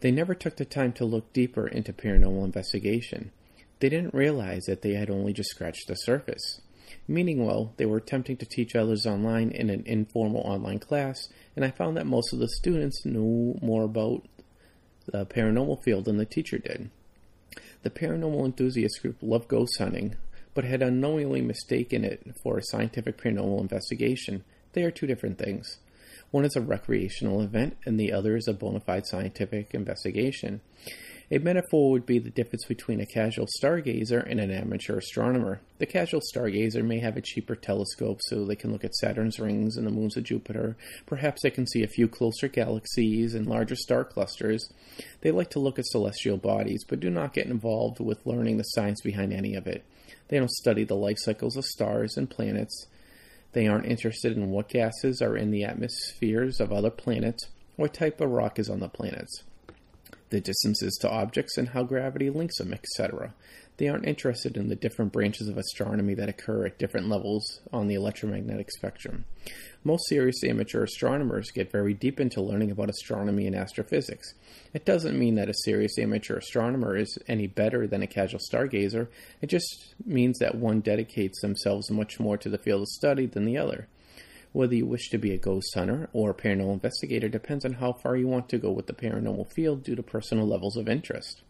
They 0.00 0.10
never 0.10 0.34
took 0.34 0.56
the 0.56 0.64
time 0.64 0.92
to 0.94 1.04
look 1.04 1.32
deeper 1.32 1.68
into 1.68 1.92
paranormal 1.92 2.44
investigation. 2.44 3.30
They 3.78 3.88
didn't 3.88 4.14
realize 4.14 4.64
that 4.64 4.82
they 4.82 4.94
had 4.94 5.08
only 5.08 5.32
just 5.32 5.50
scratched 5.50 5.86
the 5.86 5.94
surface. 5.94 6.60
Meaning 7.06 7.44
well, 7.44 7.72
they 7.76 7.86
were 7.86 7.98
attempting 7.98 8.36
to 8.38 8.46
teach 8.46 8.74
others 8.74 9.06
online 9.06 9.50
in 9.50 9.70
an 9.70 9.82
informal 9.86 10.42
online 10.42 10.78
class, 10.78 11.28
and 11.56 11.64
I 11.64 11.70
found 11.70 11.96
that 11.96 12.06
most 12.06 12.32
of 12.32 12.38
the 12.38 12.48
students 12.48 13.04
knew 13.04 13.58
more 13.62 13.84
about 13.84 14.26
the 15.06 15.26
paranormal 15.26 15.82
field 15.82 16.04
than 16.04 16.18
the 16.18 16.24
teacher 16.24 16.58
did. 16.58 16.90
The 17.82 17.90
paranormal 17.90 18.44
enthusiast 18.44 19.00
group 19.02 19.16
loved 19.22 19.48
ghost 19.48 19.78
hunting, 19.78 20.16
but 20.54 20.64
had 20.64 20.82
unknowingly 20.82 21.40
mistaken 21.40 22.04
it 22.04 22.34
for 22.42 22.58
a 22.58 22.64
scientific 22.64 23.16
paranormal 23.16 23.60
investigation. 23.60 24.44
They 24.72 24.82
are 24.82 24.90
two 24.90 25.06
different 25.06 25.38
things. 25.38 25.78
One 26.30 26.44
is 26.44 26.56
a 26.56 26.60
recreational 26.60 27.40
event, 27.40 27.78
and 27.86 27.98
the 27.98 28.12
other 28.12 28.36
is 28.36 28.48
a 28.48 28.52
bona 28.52 28.80
fide 28.80 29.06
scientific 29.06 29.72
investigation. 29.72 30.60
A 31.30 31.36
metaphor 31.36 31.90
would 31.90 32.06
be 32.06 32.18
the 32.18 32.30
difference 32.30 32.64
between 32.64 33.00
a 33.02 33.06
casual 33.06 33.46
stargazer 33.60 34.26
and 34.26 34.40
an 34.40 34.50
amateur 34.50 34.96
astronomer. 34.96 35.60
The 35.76 35.84
casual 35.84 36.22
stargazer 36.22 36.82
may 36.82 37.00
have 37.00 37.18
a 37.18 37.20
cheaper 37.20 37.54
telescope 37.54 38.20
so 38.22 38.46
they 38.46 38.56
can 38.56 38.72
look 38.72 38.82
at 38.82 38.94
Saturn's 38.94 39.38
rings 39.38 39.76
and 39.76 39.86
the 39.86 39.90
moons 39.90 40.16
of 40.16 40.24
Jupiter. 40.24 40.78
Perhaps 41.04 41.42
they 41.42 41.50
can 41.50 41.66
see 41.66 41.82
a 41.82 41.88
few 41.88 42.08
closer 42.08 42.48
galaxies 42.48 43.34
and 43.34 43.46
larger 43.46 43.76
star 43.76 44.04
clusters. 44.04 44.72
They 45.20 45.30
like 45.30 45.50
to 45.50 45.58
look 45.58 45.78
at 45.78 45.84
celestial 45.88 46.38
bodies, 46.38 46.82
but 46.88 46.98
do 46.98 47.10
not 47.10 47.34
get 47.34 47.46
involved 47.46 48.00
with 48.00 48.24
learning 48.24 48.56
the 48.56 48.62
science 48.62 49.02
behind 49.02 49.34
any 49.34 49.54
of 49.54 49.66
it. 49.66 49.84
They 50.28 50.38
don't 50.38 50.50
study 50.50 50.84
the 50.84 50.96
life 50.96 51.18
cycles 51.18 51.58
of 51.58 51.66
stars 51.66 52.16
and 52.16 52.30
planets. 52.30 52.86
They 53.52 53.66
aren't 53.66 53.84
interested 53.84 54.34
in 54.34 54.48
what 54.48 54.70
gases 54.70 55.20
are 55.20 55.36
in 55.36 55.50
the 55.50 55.64
atmospheres 55.64 56.58
of 56.58 56.72
other 56.72 56.90
planets, 56.90 57.48
what 57.76 57.92
type 57.92 58.18
of 58.22 58.30
rock 58.30 58.58
is 58.58 58.70
on 58.70 58.80
the 58.80 58.88
planets 58.88 59.42
the 60.30 60.40
distances 60.40 60.96
to 61.00 61.10
objects 61.10 61.56
and 61.56 61.70
how 61.70 61.82
gravity 61.82 62.30
links 62.30 62.58
them, 62.58 62.72
etc. 62.72 63.34
They 63.78 63.88
aren't 63.88 64.08
interested 64.08 64.56
in 64.56 64.68
the 64.68 64.74
different 64.74 65.12
branches 65.12 65.48
of 65.48 65.56
astronomy 65.56 66.14
that 66.14 66.28
occur 66.28 66.66
at 66.66 66.78
different 66.78 67.08
levels 67.08 67.60
on 67.72 67.86
the 67.86 67.94
electromagnetic 67.94 68.70
spectrum. 68.72 69.24
Most 69.84 70.08
serious 70.08 70.42
amateur 70.42 70.82
astronomers 70.82 71.52
get 71.52 71.70
very 71.70 71.94
deep 71.94 72.18
into 72.18 72.42
learning 72.42 72.72
about 72.72 72.90
astronomy 72.90 73.46
and 73.46 73.54
astrophysics. 73.54 74.34
It 74.74 74.84
doesn't 74.84 75.18
mean 75.18 75.36
that 75.36 75.48
a 75.48 75.54
serious 75.64 75.96
amateur 75.96 76.38
astronomer 76.38 76.96
is 76.96 77.18
any 77.28 77.46
better 77.46 77.86
than 77.86 78.02
a 78.02 78.08
casual 78.08 78.40
stargazer, 78.40 79.06
it 79.40 79.46
just 79.46 79.94
means 80.04 80.40
that 80.40 80.56
one 80.56 80.80
dedicates 80.80 81.40
themselves 81.40 81.88
much 81.88 82.18
more 82.18 82.36
to 82.36 82.48
the 82.48 82.58
field 82.58 82.82
of 82.82 82.88
study 82.88 83.26
than 83.26 83.44
the 83.44 83.58
other. 83.58 83.86
Whether 84.58 84.74
you 84.74 84.86
wish 84.86 85.10
to 85.10 85.18
be 85.18 85.30
a 85.30 85.38
ghost 85.38 85.72
hunter 85.76 86.08
or 86.12 86.30
a 86.30 86.34
paranormal 86.34 86.72
investigator 86.72 87.28
depends 87.28 87.64
on 87.64 87.74
how 87.74 87.92
far 87.92 88.16
you 88.16 88.26
want 88.26 88.48
to 88.48 88.58
go 88.58 88.72
with 88.72 88.88
the 88.88 88.92
paranormal 88.92 89.52
field 89.52 89.84
due 89.84 89.94
to 89.94 90.02
personal 90.02 90.48
levels 90.48 90.76
of 90.76 90.88
interest. 90.88 91.42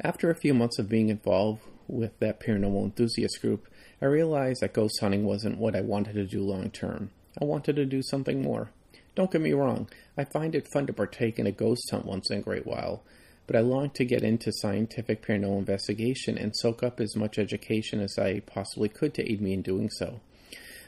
After 0.00 0.30
a 0.30 0.34
few 0.34 0.54
months 0.54 0.78
of 0.78 0.88
being 0.88 1.10
involved 1.10 1.60
with 1.86 2.18
that 2.20 2.40
paranormal 2.40 2.82
enthusiast 2.82 3.42
group, 3.42 3.68
I 4.00 4.06
realized 4.06 4.62
that 4.62 4.72
ghost 4.72 4.98
hunting 5.02 5.26
wasn't 5.26 5.58
what 5.58 5.76
I 5.76 5.82
wanted 5.82 6.14
to 6.14 6.24
do 6.24 6.40
long 6.40 6.70
term. 6.70 7.10
I 7.38 7.44
wanted 7.44 7.76
to 7.76 7.84
do 7.84 8.00
something 8.00 8.40
more. 8.40 8.70
Don't 9.14 9.30
get 9.30 9.42
me 9.42 9.52
wrong, 9.52 9.90
I 10.16 10.24
find 10.24 10.54
it 10.54 10.72
fun 10.72 10.86
to 10.86 10.94
partake 10.94 11.38
in 11.38 11.46
a 11.46 11.52
ghost 11.52 11.90
hunt 11.90 12.06
once 12.06 12.30
in 12.30 12.38
a 12.38 12.42
great 12.42 12.66
while, 12.66 13.02
but 13.46 13.54
I 13.54 13.60
long 13.60 13.90
to 13.90 14.06
get 14.06 14.22
into 14.22 14.50
scientific 14.50 15.22
paranormal 15.22 15.58
investigation 15.58 16.38
and 16.38 16.56
soak 16.56 16.82
up 16.82 17.00
as 17.00 17.14
much 17.14 17.38
education 17.38 18.00
as 18.00 18.18
I 18.18 18.40
possibly 18.40 18.88
could 18.88 19.12
to 19.12 19.30
aid 19.30 19.42
me 19.42 19.52
in 19.52 19.60
doing 19.60 19.90
so. 19.90 20.22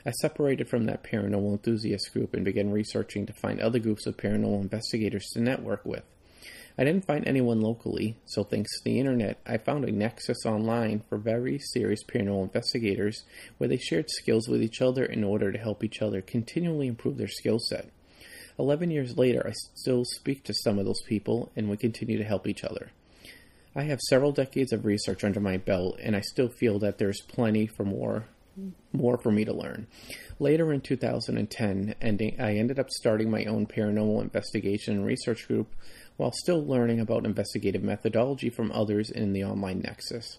I 0.07 0.11
separated 0.13 0.69
from 0.69 0.87
that 0.87 1.05
paranormal 1.05 1.53
enthusiast 1.53 2.13
group 2.13 2.35
and 2.35 2.45
began 2.45 2.71
researching 2.71 3.27
to 3.27 3.33
find 3.33 3.61
other 3.61 3.79
groups 3.79 4.07
of 4.07 4.17
paranormal 4.17 4.63
investigators 4.63 5.27
to 5.33 5.41
network 5.41 5.85
with. 5.85 6.05
I 6.81 6.85
didn't 6.85 7.07
find 7.07 7.27
anyone 7.27 7.61
locally, 7.61 8.17
so 8.25 8.45
thanks 8.45 8.71
to 8.79 8.85
the 8.85 9.01
internet, 9.01 9.41
I 9.45 9.59
found 9.59 9.85
a 9.85 9.91
nexus 9.91 10.47
online 10.47 11.03
for 11.09 11.19
very 11.19 11.59
serious 11.59 12.05
paranormal 12.05 12.45
investigators 12.45 13.25
where 13.57 13.69
they 13.69 13.79
shared 13.79 14.09
skills 14.09 14.47
with 14.49 14.63
each 14.63 14.81
other 14.81 15.05
in 15.05 15.25
order 15.25 15.51
to 15.51 15.59
help 15.59 15.83
each 15.83 16.01
other 16.01 16.21
continually 16.21 16.87
improve 16.87 17.17
their 17.17 17.27
skill 17.27 17.59
set. 17.59 17.91
Eleven 18.61 18.93
years 18.93 19.17
later, 19.17 19.45
I 19.45 19.53
still 19.75 20.05
speak 20.05 20.45
to 20.45 20.55
some 20.55 20.79
of 20.79 20.85
those 20.85 21.03
people 21.03 21.51
and 21.57 21.69
we 21.69 21.77
continue 21.77 22.17
to 22.17 22.25
help 22.25 22.47
each 22.47 22.63
other. 22.63 22.93
I 23.75 23.83
have 23.83 24.01
several 24.01 24.33
decades 24.33 24.73
of 24.73 24.85
research 24.85 25.25
under 25.25 25.41
my 25.41 25.57
belt, 25.57 25.99
and 26.03 26.17
I 26.17 26.21
still 26.21 26.49
feel 26.49 26.79
that 26.81 26.99
there's 26.99 27.21
plenty 27.21 27.67
for 27.67 27.85
more 27.85 28.27
more 28.93 29.19
for 29.19 29.31
me 29.31 29.45
to 29.45 29.53
learn. 29.53 29.87
Later 30.39 30.73
in 30.73 30.81
2010, 30.81 31.95
ending, 32.01 32.41
I 32.41 32.57
ended 32.57 32.79
up 32.79 32.91
starting 32.91 33.31
my 33.31 33.45
own 33.45 33.67
paranormal 33.67 34.23
investigation 34.23 34.95
and 34.95 35.07
research 35.07 35.47
group 35.49 35.75
while 36.17 36.33
still 36.33 36.65
learning 36.65 37.01
about 37.01 37.25
investigative 37.25 37.83
methodology 37.83 38.51
from 38.51 38.73
others 38.73 39.11
in 39.11 39.33
the 39.33 39.45
online 39.45 39.81
Nexus. 39.81 40.39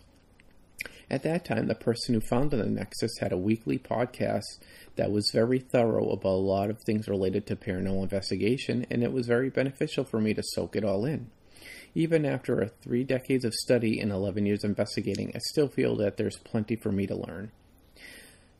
At 1.11 1.23
that 1.23 1.43
time, 1.43 1.67
the 1.67 1.75
person 1.75 2.13
who 2.13 2.21
founded 2.21 2.59
the 2.59 2.69
Nexus 2.69 3.17
had 3.19 3.31
a 3.31 3.37
weekly 3.37 3.79
podcast 3.79 4.59
that 4.95 5.11
was 5.11 5.31
very 5.33 5.59
thorough 5.59 6.09
about 6.11 6.29
a 6.29 6.45
lot 6.47 6.69
of 6.69 6.77
things 6.83 7.07
related 7.07 7.47
to 7.47 7.55
paranormal 7.55 8.03
investigation, 8.03 8.85
and 8.91 9.03
it 9.03 9.11
was 9.11 9.25
very 9.25 9.49
beneficial 9.49 10.03
for 10.03 10.21
me 10.21 10.33
to 10.35 10.43
soak 10.43 10.75
it 10.75 10.85
all 10.85 11.05
in. 11.05 11.31
Even 11.95 12.25
after 12.25 12.71
three 12.81 13.03
decades 13.03 13.43
of 13.43 13.53
study 13.53 13.99
and 13.99 14.11
11 14.11 14.45
years 14.45 14.63
investigating, 14.63 15.31
I 15.33 15.39
still 15.49 15.67
feel 15.67 15.95
that 15.97 16.17
there's 16.17 16.37
plenty 16.37 16.75
for 16.75 16.91
me 16.91 17.07
to 17.07 17.15
learn. 17.15 17.51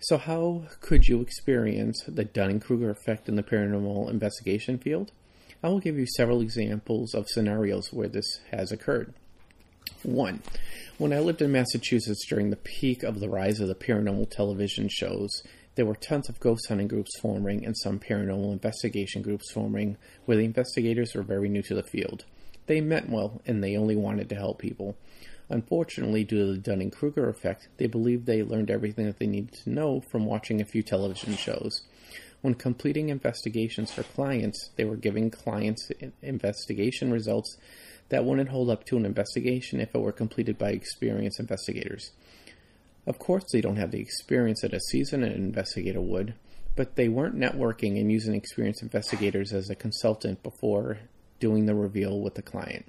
So, 0.01 0.17
how 0.17 0.63
could 0.79 1.07
you 1.07 1.19
experience 1.19 2.05
the 2.07 2.23
Dunning 2.23 2.61
Kruger 2.61 2.89
effect 2.89 3.27
in 3.27 3.35
the 3.35 3.43
paranormal 3.43 4.09
investigation 4.09 4.77
field? 4.77 5.11
I 5.61 5.67
will 5.67 5.81
give 5.81 5.97
you 5.97 6.05
several 6.15 6.39
examples 6.39 7.13
of 7.13 7.27
scenarios 7.27 7.91
where 7.91 8.07
this 8.07 8.39
has 8.51 8.71
occurred. 8.71 9.13
One, 10.03 10.41
when 10.97 11.11
I 11.11 11.19
lived 11.19 11.41
in 11.41 11.51
Massachusetts 11.51 12.25
during 12.29 12.49
the 12.49 12.55
peak 12.55 13.03
of 13.03 13.19
the 13.19 13.27
rise 13.27 13.59
of 13.59 13.67
the 13.67 13.75
paranormal 13.75 14.29
television 14.31 14.87
shows, 14.89 15.43
there 15.75 15.85
were 15.85 15.95
tons 15.95 16.29
of 16.29 16.39
ghost 16.39 16.69
hunting 16.69 16.87
groups 16.87 17.19
forming 17.19 17.65
and 17.65 17.75
some 17.77 17.99
paranormal 17.99 18.53
investigation 18.53 19.21
groups 19.21 19.51
forming 19.51 19.97
where 20.23 20.37
the 20.37 20.45
investigators 20.45 21.13
were 21.13 21.23
very 21.23 21.49
new 21.49 21.61
to 21.63 21.75
the 21.75 21.83
field. 21.83 22.23
They 22.69 22.81
meant 22.81 23.09
well 23.09 23.41
and 23.47 23.63
they 23.63 23.75
only 23.75 23.95
wanted 23.95 24.29
to 24.29 24.35
help 24.35 24.59
people. 24.59 24.95
Unfortunately, 25.49 26.23
due 26.23 26.45
to 26.45 26.51
the 26.51 26.59
Dunning 26.59 26.91
Kruger 26.91 27.27
effect, 27.27 27.67
they 27.77 27.87
believed 27.87 28.27
they 28.27 28.43
learned 28.43 28.69
everything 28.69 29.07
that 29.07 29.17
they 29.17 29.25
needed 29.25 29.53
to 29.63 29.71
know 29.71 30.01
from 30.11 30.27
watching 30.27 30.61
a 30.61 30.65
few 30.65 30.83
television 30.83 31.35
shows. 31.35 31.81
When 32.41 32.53
completing 32.53 33.09
investigations 33.09 33.91
for 33.91 34.03
clients, 34.03 34.69
they 34.75 34.85
were 34.85 34.97
giving 34.97 35.31
clients 35.31 35.89
investigation 36.21 37.11
results 37.11 37.57
that 38.09 38.23
wouldn't 38.23 38.49
hold 38.49 38.69
up 38.69 38.85
to 38.85 38.97
an 38.97 39.05
investigation 39.07 39.79
if 39.79 39.95
it 39.95 39.99
were 39.99 40.11
completed 40.11 40.59
by 40.59 40.69
experienced 40.69 41.39
investigators. 41.39 42.11
Of 43.07 43.17
course, 43.17 43.45
they 43.51 43.61
don't 43.61 43.77
have 43.77 43.89
the 43.89 43.99
experience 43.99 44.61
that 44.61 44.75
a 44.75 44.79
seasoned 44.79 45.23
investigator 45.23 46.01
would, 46.01 46.35
but 46.75 46.97
they 46.97 47.09
weren't 47.09 47.35
networking 47.35 47.99
and 47.99 48.11
using 48.11 48.35
experienced 48.35 48.83
investigators 48.83 49.53
as 49.53 49.71
a 49.71 49.75
consultant 49.75 50.43
before 50.43 50.99
doing 51.39 51.65
the 51.65 51.75
reveal 51.75 52.19
with 52.19 52.35
the 52.35 52.41
client. 52.41 52.85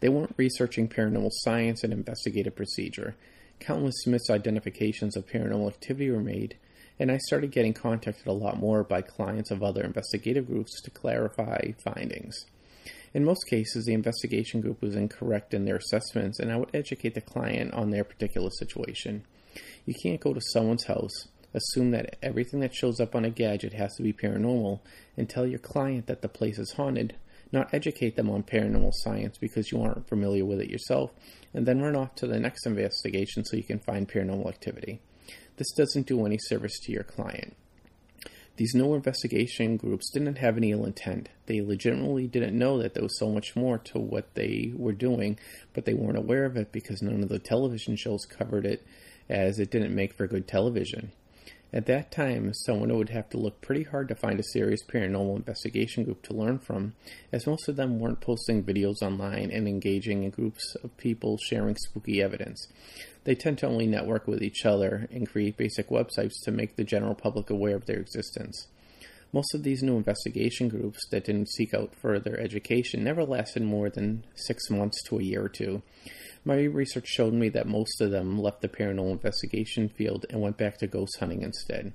They 0.00 0.08
weren't 0.08 0.34
researching 0.36 0.88
paranormal 0.88 1.30
science 1.32 1.82
and 1.82 1.92
investigative 1.92 2.56
procedure. 2.56 3.16
Countless 3.60 4.04
misidentifications 4.06 5.16
of 5.16 5.26
paranormal 5.26 5.68
activity 5.68 6.10
were 6.10 6.20
made, 6.20 6.56
and 6.98 7.10
I 7.10 7.18
started 7.18 7.52
getting 7.52 7.74
contacted 7.74 8.26
a 8.26 8.32
lot 8.32 8.58
more 8.58 8.82
by 8.82 9.02
clients 9.02 9.50
of 9.50 9.62
other 9.62 9.82
investigative 9.82 10.46
groups 10.46 10.80
to 10.82 10.90
clarify 10.90 11.72
findings. 11.82 12.46
In 13.14 13.24
most 13.24 13.44
cases, 13.48 13.86
the 13.86 13.94
investigation 13.94 14.60
group 14.60 14.82
was 14.82 14.94
incorrect 14.94 15.54
in 15.54 15.64
their 15.64 15.76
assessments, 15.76 16.38
and 16.38 16.52
I 16.52 16.56
would 16.56 16.74
educate 16.74 17.14
the 17.14 17.20
client 17.20 17.72
on 17.72 17.90
their 17.90 18.04
particular 18.04 18.50
situation. 18.50 19.24
You 19.86 19.94
can't 20.02 20.20
go 20.20 20.34
to 20.34 20.40
someone's 20.52 20.84
house, 20.84 21.28
assume 21.54 21.92
that 21.92 22.16
everything 22.22 22.60
that 22.60 22.74
shows 22.74 23.00
up 23.00 23.14
on 23.14 23.24
a 23.24 23.30
gadget 23.30 23.72
has 23.72 23.96
to 23.96 24.02
be 24.02 24.12
paranormal, 24.12 24.80
and 25.16 25.28
tell 25.28 25.46
your 25.46 25.58
client 25.58 26.06
that 26.06 26.20
the 26.20 26.28
place 26.28 26.58
is 26.58 26.72
haunted 26.72 27.14
not 27.52 27.72
educate 27.72 28.16
them 28.16 28.30
on 28.30 28.42
paranormal 28.42 28.92
science 28.92 29.38
because 29.38 29.70
you 29.70 29.80
aren't 29.80 30.08
familiar 30.08 30.44
with 30.44 30.60
it 30.60 30.70
yourself, 30.70 31.10
and 31.54 31.66
then 31.66 31.80
run 31.80 31.96
off 31.96 32.14
to 32.16 32.26
the 32.26 32.40
next 32.40 32.66
investigation 32.66 33.44
so 33.44 33.56
you 33.56 33.62
can 33.62 33.78
find 33.78 34.08
paranormal 34.08 34.48
activity. 34.48 35.00
This 35.56 35.72
doesn't 35.72 36.06
do 36.06 36.26
any 36.26 36.38
service 36.38 36.78
to 36.80 36.92
your 36.92 37.04
client. 37.04 37.56
These 38.56 38.74
no 38.74 38.94
investigation 38.94 39.76
groups 39.76 40.10
didn't 40.10 40.38
have 40.38 40.56
any 40.56 40.72
ill 40.72 40.86
intent. 40.86 41.28
They 41.44 41.60
legitimately 41.60 42.26
didn't 42.26 42.58
know 42.58 42.78
that 42.80 42.94
there 42.94 43.02
was 43.02 43.18
so 43.18 43.30
much 43.30 43.54
more 43.54 43.78
to 43.78 43.98
what 43.98 44.34
they 44.34 44.72
were 44.74 44.94
doing, 44.94 45.38
but 45.74 45.84
they 45.84 45.92
weren't 45.92 46.16
aware 46.16 46.46
of 46.46 46.56
it 46.56 46.72
because 46.72 47.02
none 47.02 47.22
of 47.22 47.28
the 47.28 47.38
television 47.38 47.96
shows 47.96 48.24
covered 48.24 48.64
it 48.64 48.86
as 49.28 49.58
it 49.58 49.70
didn't 49.70 49.94
make 49.94 50.14
for 50.14 50.26
good 50.26 50.48
television. 50.48 51.12
At 51.72 51.86
that 51.86 52.12
time, 52.12 52.54
someone 52.54 52.96
would 52.96 53.10
have 53.10 53.28
to 53.30 53.38
look 53.38 53.60
pretty 53.60 53.82
hard 53.82 54.08
to 54.08 54.14
find 54.14 54.38
a 54.38 54.44
serious 54.44 54.82
paranormal 54.84 55.36
investigation 55.36 56.04
group 56.04 56.22
to 56.22 56.32
learn 56.32 56.58
from, 56.58 56.94
as 57.32 57.46
most 57.46 57.68
of 57.68 57.76
them 57.76 57.98
weren't 57.98 58.20
posting 58.20 58.62
videos 58.62 59.02
online 59.02 59.50
and 59.50 59.66
engaging 59.66 60.22
in 60.22 60.30
groups 60.30 60.76
of 60.82 60.96
people 60.96 61.36
sharing 61.36 61.76
spooky 61.76 62.22
evidence. 62.22 62.68
They 63.24 63.34
tend 63.34 63.58
to 63.58 63.66
only 63.66 63.86
network 63.86 64.28
with 64.28 64.42
each 64.42 64.64
other 64.64 65.08
and 65.10 65.28
create 65.28 65.56
basic 65.56 65.88
websites 65.88 66.42
to 66.44 66.52
make 66.52 66.76
the 66.76 66.84
general 66.84 67.16
public 67.16 67.50
aware 67.50 67.74
of 67.74 67.86
their 67.86 67.98
existence. 67.98 68.68
Most 69.32 69.54
of 69.54 69.62
these 69.62 69.82
new 69.82 69.96
investigation 69.96 70.68
groups 70.68 71.06
that 71.10 71.24
didn't 71.24 71.50
seek 71.50 71.74
out 71.74 71.94
further 71.94 72.38
education 72.38 73.04
never 73.04 73.24
lasted 73.24 73.62
more 73.62 73.90
than 73.90 74.24
six 74.34 74.70
months 74.70 75.02
to 75.04 75.18
a 75.18 75.22
year 75.22 75.44
or 75.44 75.48
two. 75.48 75.82
My 76.44 76.62
research 76.62 77.08
showed 77.08 77.34
me 77.34 77.48
that 77.50 77.66
most 77.66 78.00
of 78.00 78.12
them 78.12 78.38
left 78.38 78.62
the 78.62 78.68
paranormal 78.68 79.10
investigation 79.10 79.88
field 79.88 80.26
and 80.30 80.40
went 80.40 80.56
back 80.56 80.78
to 80.78 80.86
ghost 80.86 81.18
hunting 81.18 81.42
instead. 81.42 81.92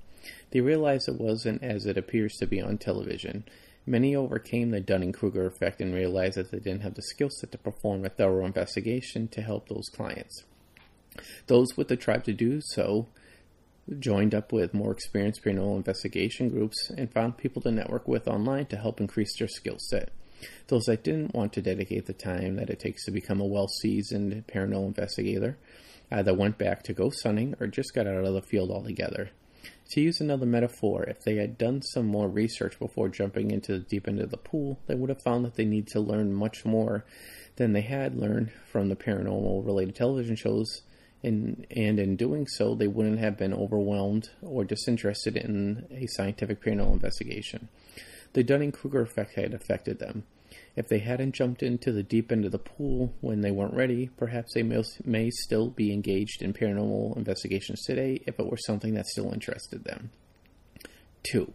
They 0.51 0.59
realized 0.59 1.07
it 1.07 1.19
wasn't 1.19 1.63
as 1.63 1.85
it 1.85 1.97
appears 1.97 2.35
to 2.35 2.45
be 2.45 2.61
on 2.61 2.77
television. 2.77 3.45
Many 3.85 4.15
overcame 4.15 4.69
the 4.69 4.81
Dunning 4.81 5.13
Kruger 5.13 5.47
effect 5.47 5.81
and 5.81 5.93
realized 5.93 6.35
that 6.35 6.51
they 6.51 6.59
didn't 6.59 6.83
have 6.83 6.95
the 6.95 7.01
skill 7.01 7.29
set 7.29 7.51
to 7.53 7.57
perform 7.57 8.05
a 8.05 8.09
thorough 8.09 8.45
investigation 8.45 9.27
to 9.29 9.41
help 9.41 9.69
those 9.69 9.89
clients. 9.89 10.43
Those 11.47 11.75
with 11.75 11.87
the 11.87 11.95
drive 11.95 12.23
to 12.23 12.33
do 12.33 12.61
so 12.61 13.07
joined 13.99 14.33
up 14.33 14.51
with 14.51 14.73
more 14.73 14.91
experienced 14.91 15.43
paranormal 15.43 15.77
investigation 15.77 16.49
groups 16.49 16.91
and 16.97 17.11
found 17.11 17.37
people 17.37 17.61
to 17.61 17.71
network 17.71 18.07
with 18.07 18.27
online 18.27 18.65
to 18.67 18.77
help 18.77 19.01
increase 19.01 19.37
their 19.37 19.47
skill 19.47 19.77
set. 19.79 20.11
Those 20.67 20.85
that 20.85 21.03
didn't 21.03 21.35
want 21.35 21.53
to 21.53 21.61
dedicate 21.61 22.05
the 22.05 22.13
time 22.13 22.55
that 22.55 22.69
it 22.69 22.79
takes 22.79 23.05
to 23.05 23.11
become 23.11 23.39
a 23.39 23.45
well 23.45 23.67
seasoned 23.67 24.45
paranormal 24.47 24.87
investigator 24.87 25.57
either 26.11 26.33
went 26.33 26.57
back 26.57 26.83
to 26.83 26.93
ghost 26.93 27.23
hunting 27.23 27.55
or 27.59 27.67
just 27.67 27.93
got 27.93 28.07
out 28.07 28.25
of 28.25 28.33
the 28.33 28.41
field 28.41 28.71
altogether. 28.71 29.29
To 29.91 30.01
use 30.01 30.21
another 30.21 30.45
metaphor, 30.45 31.03
if 31.03 31.21
they 31.21 31.35
had 31.35 31.57
done 31.57 31.81
some 31.81 32.05
more 32.05 32.29
research 32.29 32.79
before 32.79 33.09
jumping 33.09 33.51
into 33.51 33.73
the 33.73 33.79
deep 33.79 34.07
end 34.07 34.19
of 34.19 34.31
the 34.31 34.37
pool, 34.37 34.79
they 34.87 34.95
would 34.95 35.09
have 35.09 35.21
found 35.21 35.45
that 35.45 35.55
they 35.55 35.65
need 35.65 35.87
to 35.87 35.99
learn 35.99 36.33
much 36.33 36.65
more 36.65 37.05
than 37.57 37.73
they 37.73 37.81
had 37.81 38.15
learned 38.15 38.51
from 38.71 38.89
the 38.89 38.95
paranormal 38.95 39.65
related 39.65 39.95
television 39.95 40.35
shows 40.35 40.81
and, 41.23 41.65
and 41.69 41.99
in 41.99 42.15
doing 42.15 42.47
so, 42.47 42.75
they 42.75 42.87
wouldn't 42.87 43.19
have 43.19 43.37
been 43.37 43.53
overwhelmed 43.53 44.29
or 44.41 44.63
disinterested 44.63 45.37
in 45.37 45.85
a 45.91 46.07
scientific 46.07 46.63
paranormal 46.63 46.93
investigation. 46.93 47.69
The 48.33 48.43
Dunning 48.43 48.71
Kruger 48.71 49.01
effect 49.01 49.35
had 49.35 49.53
affected 49.53 49.99
them. 49.99 50.23
If 50.75 50.87
they 50.87 50.99
hadn't 50.99 51.35
jumped 51.35 51.63
into 51.63 51.91
the 51.91 52.03
deep 52.03 52.31
end 52.31 52.45
of 52.45 52.51
the 52.51 52.57
pool 52.57 53.13
when 53.21 53.41
they 53.41 53.51
weren't 53.51 53.73
ready, 53.73 54.09
perhaps 54.17 54.53
they 54.53 54.63
may, 54.63 54.83
may 55.03 55.29
still 55.29 55.69
be 55.69 55.93
engaged 55.93 56.41
in 56.41 56.53
paranormal 56.53 57.17
investigations 57.17 57.83
today 57.83 58.21
if 58.25 58.39
it 58.39 58.47
were 58.47 58.57
something 58.57 58.93
that 58.95 59.07
still 59.07 59.31
interested 59.31 59.83
them. 59.83 60.11
2. 61.23 61.53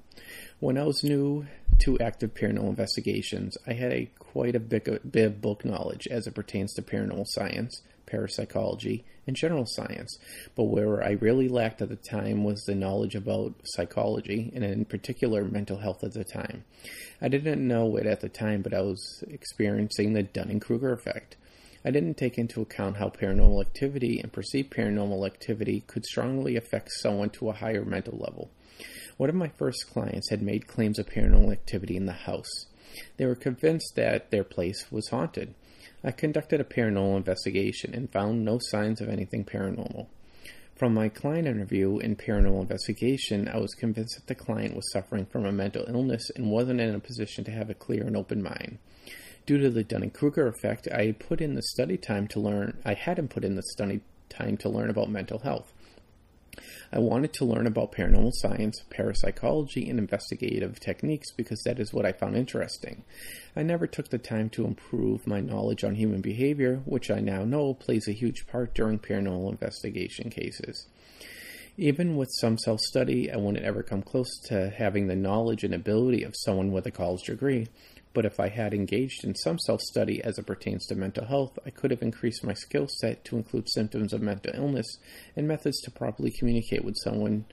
When 0.61 0.79
I 0.79 0.85
was 0.85 1.03
new 1.03 1.47
to 1.81 1.99
active 1.99 2.35
paranormal 2.35 2.69
investigations, 2.69 3.57
I 3.67 3.73
had 3.73 3.93
a 3.93 4.11
quite 4.19 4.55
a 4.55 4.61
bit 4.61 4.87
of 4.87 5.41
book 5.41 5.65
knowledge 5.65 6.07
as 6.11 6.27
it 6.27 6.35
pertains 6.35 6.73
to 6.75 6.83
paranormal 6.83 7.27
science, 7.27 7.83
parapsychology, 8.07 9.05
and 9.27 9.37
general 9.37 9.67
science. 9.67 10.19
But 10.55 10.65
where 10.65 11.03
I 11.03 11.13
really 11.13 11.49
lacked 11.49 11.83
at 11.83 11.89
the 11.89 11.97
time 11.97 12.45
was 12.45 12.63
the 12.63 12.75
knowledge 12.75 13.15
about 13.15 13.55
psychology, 13.65 14.53
and 14.55 14.65
in 14.65 14.85
particular 14.85 15.45
mental 15.45 15.79
health 15.79 16.05
at 16.05 16.13
the 16.13 16.25
time. 16.25 16.65
I 17.21 17.29
didn't 17.29 17.67
know 17.67 17.97
it 17.97 18.07
at 18.07 18.21
the 18.21 18.29
time, 18.29 18.63
but 18.63 18.75
I 18.75 18.83
was 18.83 19.25
experiencing 19.29 20.13
the 20.13 20.23
Dunning 20.23 20.61
Kruger 20.61 20.93
effect. 20.93 21.37
I 21.85 21.91
didn't 21.91 22.17
take 22.17 22.37
into 22.37 22.61
account 22.61 22.97
how 22.97 23.11
paranormal 23.11 23.61
activity 23.61 24.19
and 24.19 24.33
perceived 24.33 24.71
paranormal 24.71 25.25
activity 25.25 25.85
could 25.87 26.05
strongly 26.05 26.57
affect 26.57 26.91
someone 26.91 27.31
to 27.31 27.49
a 27.49 27.53
higher 27.53 27.85
mental 27.85 28.19
level. 28.19 28.51
One 29.17 29.31
of 29.31 29.37
my 29.37 29.49
first 29.49 29.87
clients 29.93 30.31
had 30.31 30.43
made 30.43 30.67
claims 30.67 30.99
of 30.99 31.07
paranormal 31.07 31.53
activity 31.53 31.97
in 31.97 32.07
the 32.07 32.13
house. 32.13 32.67
They 33.17 33.27
were 33.27 33.37
convinced 33.37 33.95
that 33.95 34.31
their 34.31 34.45
place 34.45 34.91
was 34.91 35.09
haunted. 35.09 35.55
I 36.07 36.13
conducted 36.13 36.61
a 36.61 36.65
paranormal 36.65 37.17
investigation 37.17 37.93
and 37.93 38.09
found 38.13 38.45
no 38.45 38.61
signs 38.61 39.01
of 39.01 39.09
anything 39.09 39.45
paranormal. 39.45 40.07
From 40.77 40.95
my 40.95 41.09
client 41.09 41.49
interview 41.49 41.99
and 41.99 42.17
paranormal 42.17 42.61
investigation, 42.61 43.49
I 43.49 43.59
was 43.59 43.75
convinced 43.75 44.15
that 44.15 44.29
the 44.29 44.37
client 44.37 44.77
was 44.77 44.93
suffering 44.93 45.27
from 45.27 45.45
a 45.45 45.51
mental 45.51 45.85
illness 45.89 46.31
and 46.37 46.49
wasn't 46.49 46.81
in 46.81 46.95
a 46.95 47.01
position 47.01 47.43
to 47.43 47.51
have 47.51 47.71
a 47.71 47.75
clear 47.75 48.05
and 48.05 48.17
open 48.17 48.41
mind. 48.41 48.79
Due 49.47 49.59
to 49.59 49.69
the 49.69 49.83
Dunning-Kruger 49.83 50.47
effect, 50.47 50.87
I 50.95 51.11
put 51.11 51.41
in 51.41 51.55
the 51.55 51.63
study 51.63 51.97
time 51.97 52.29
to 52.29 52.39
learn. 52.39 52.79
I 52.85 52.95
hadn't 52.95 53.31
put 53.31 53.45
in 53.45 53.57
the 53.57 53.63
study 53.73 54.03
time 54.29 54.57
to 54.59 54.69
learn 54.69 54.91
about 54.91 55.11
mental 55.11 55.41
health. 55.41 55.73
I 56.93 56.99
wanted 56.99 57.33
to 57.35 57.45
learn 57.45 57.67
about 57.67 57.93
paranormal 57.93 58.33
science, 58.35 58.83
parapsychology, 58.91 59.89
and 59.89 59.99
investigative 59.99 60.81
techniques 60.81 61.33
because 61.33 61.63
that 61.65 61.79
is 61.79 61.93
what 61.93 62.07
I 62.07 62.13
found 62.13 62.37
interesting. 62.37 63.05
I 63.55 63.63
never 63.63 63.87
took 63.87 64.09
the 64.09 64.19
time 64.19 64.51
to 64.51 64.67
improve 64.67 65.27
my 65.27 65.41
knowledge 65.41 65.85
on 65.85 65.95
human 65.95 66.21
behavior, 66.21 66.83
which 66.85 67.11
I 67.11 67.21
now 67.21 67.45
know 67.45 67.75
plays 67.75 68.09
a 68.09 68.13
huge 68.13 68.47
part 68.47 68.75
during 68.75 68.99
paranormal 68.99 69.51
investigation 69.51 70.31
cases. 70.31 70.87
Even 71.79 72.17
with 72.17 72.31
some 72.41 72.57
self 72.57 72.81
study, 72.81 73.31
I 73.31 73.37
wouldn't 73.37 73.65
ever 73.65 73.83
come 73.83 74.01
close 74.01 74.39
to 74.47 74.71
having 74.71 75.09
the 75.09 75.17
knowledge 75.17 75.63
and 75.63 75.75
ability 75.75 76.23
of 76.23 76.35
someone 76.35 76.73
with 76.73 76.87
a 76.87 76.91
college 76.91 77.25
degree, 77.25 77.69
but 78.17 78.25
if 78.25 78.41
I 78.41 78.49
had 78.49 78.73
engaged 78.73 79.25
in 79.25 79.35
some 79.35 79.59
self 79.59 79.83
study 79.83 80.25
as 80.25 80.39
it 80.39 80.47
pertains 80.47 80.87
to 80.87 80.95
mental 80.95 81.27
health, 81.27 81.59
I 81.67 81.69
could 81.69 81.91
have 81.91 82.01
increased 82.01 82.43
my 82.43 82.55
skill 82.55 82.89
set 82.89 83.27
to 83.27 83.37
include 83.37 83.69
symptoms 83.69 84.15
of 84.15 84.23
mental 84.23 84.55
illness 84.55 84.87
and 85.37 85.47
methods 85.47 85.83
to 85.83 85.91
properly 85.91 86.31
communicate 86.31 86.83
with 86.83 86.97
someone 87.05 87.45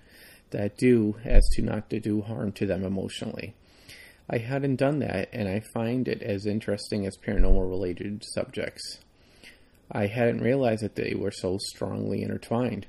that 0.52 0.78
do 0.78 1.18
as 1.26 1.44
to 1.56 1.64
not 1.64 1.90
to 1.90 2.00
do 2.00 2.22
harm 2.22 2.54
to 2.54 2.66
them 2.66 2.86
emotionally. 2.86 3.56
I 4.30 4.38
hadn't 4.38 4.78
done 4.78 5.00
that, 5.00 5.28
and 5.34 5.50
I 5.50 5.60
find 5.74 6.08
it 6.08 6.22
as 6.22 6.46
interesting 6.46 7.06
as 7.06 7.18
paranormal 7.18 7.70
related 7.70 8.24
subjects. 8.24 9.00
I 9.92 10.08
hadn't 10.08 10.40
realized 10.40 10.82
that 10.84 10.96
they 10.96 11.14
were 11.14 11.32
so 11.32 11.58
strongly 11.60 12.24
intertwined. 12.24 12.86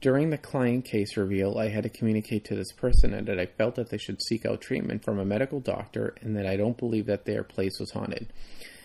During 0.00 0.30
the 0.30 0.38
client 0.38 0.84
case 0.84 1.16
reveal, 1.16 1.58
I 1.58 1.70
had 1.70 1.82
to 1.82 1.88
communicate 1.88 2.44
to 2.44 2.54
this 2.54 2.70
person 2.70 3.24
that 3.24 3.40
I 3.40 3.46
felt 3.46 3.74
that 3.74 3.90
they 3.90 3.98
should 3.98 4.22
seek 4.22 4.46
out 4.46 4.60
treatment 4.60 5.02
from 5.02 5.18
a 5.18 5.24
medical 5.24 5.58
doctor 5.58 6.14
and 6.20 6.36
that 6.36 6.46
I 6.46 6.56
don't 6.56 6.78
believe 6.78 7.06
that 7.06 7.24
their 7.24 7.42
place 7.42 7.80
was 7.80 7.90
haunted. 7.90 8.32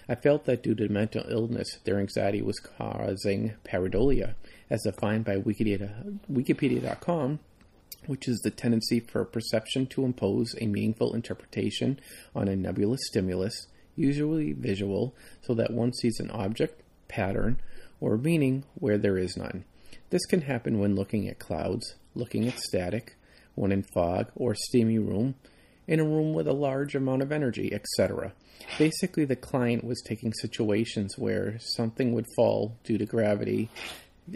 I 0.10 0.16
felt 0.16 0.46
that 0.46 0.64
due 0.64 0.74
to 0.74 0.90
mental 0.90 1.24
illness, 1.30 1.78
their 1.84 2.00
anxiety 2.00 2.42
was 2.42 2.60
causing 2.60 3.54
pareidolia, 3.64 4.34
as 4.72 4.82
defined 4.82 5.24
by 5.24 5.36
Wikipedia, 5.36 6.18
Wikipedia.com, 6.32 7.40
which 8.08 8.28
is 8.28 8.40
the 8.40 8.50
tendency 8.50 9.00
for 9.00 9.24
perception 9.24 9.86
to 9.88 10.06
impose 10.06 10.56
a 10.60 10.66
meaningful 10.66 11.14
interpretation 11.14 12.00
on 12.36 12.48
a 12.48 12.56
nebulous 12.56 13.02
stimulus, 13.06 13.68
usually 13.96 14.52
visual, 14.52 15.16
so 15.42 15.54
that 15.54 15.72
one 15.72 15.94
sees 15.94 16.20
an 16.20 16.32
object, 16.32 16.82
pattern, 17.08 17.62
or 18.02 18.18
meaning 18.18 18.64
where 18.74 18.98
there 18.98 19.20
is 19.20 19.38
none. 19.38 19.64
This 20.14 20.28
can 20.28 20.42
happen 20.42 20.78
when 20.78 20.96
looking 20.96 21.28
at 21.28 21.40
clouds, 21.40 21.96
looking 22.14 22.48
at 22.48 22.60
static, 22.60 23.16
when 23.56 23.72
in 23.72 23.82
fog 23.96 24.28
or 24.36 24.54
steamy 24.54 25.00
room, 25.00 25.34
in 25.88 26.00
a 26.00 26.04
room 26.04 26.36
with 26.36 26.48
a 26.48 26.54
large 26.54 26.94
amount 26.94 27.24
of 27.24 27.32
energy, 27.32 27.74
etc. 27.74 28.32
Basically, 28.78 29.26
the 29.26 29.36
client 29.36 29.84
was 29.84 30.04
taking 30.04 30.32
situations 30.32 31.18
where 31.18 31.58
something 31.58 32.14
would 32.14 32.28
fall 32.36 32.78
due 32.84 33.00
to 33.00 33.08
gravity 33.08 33.72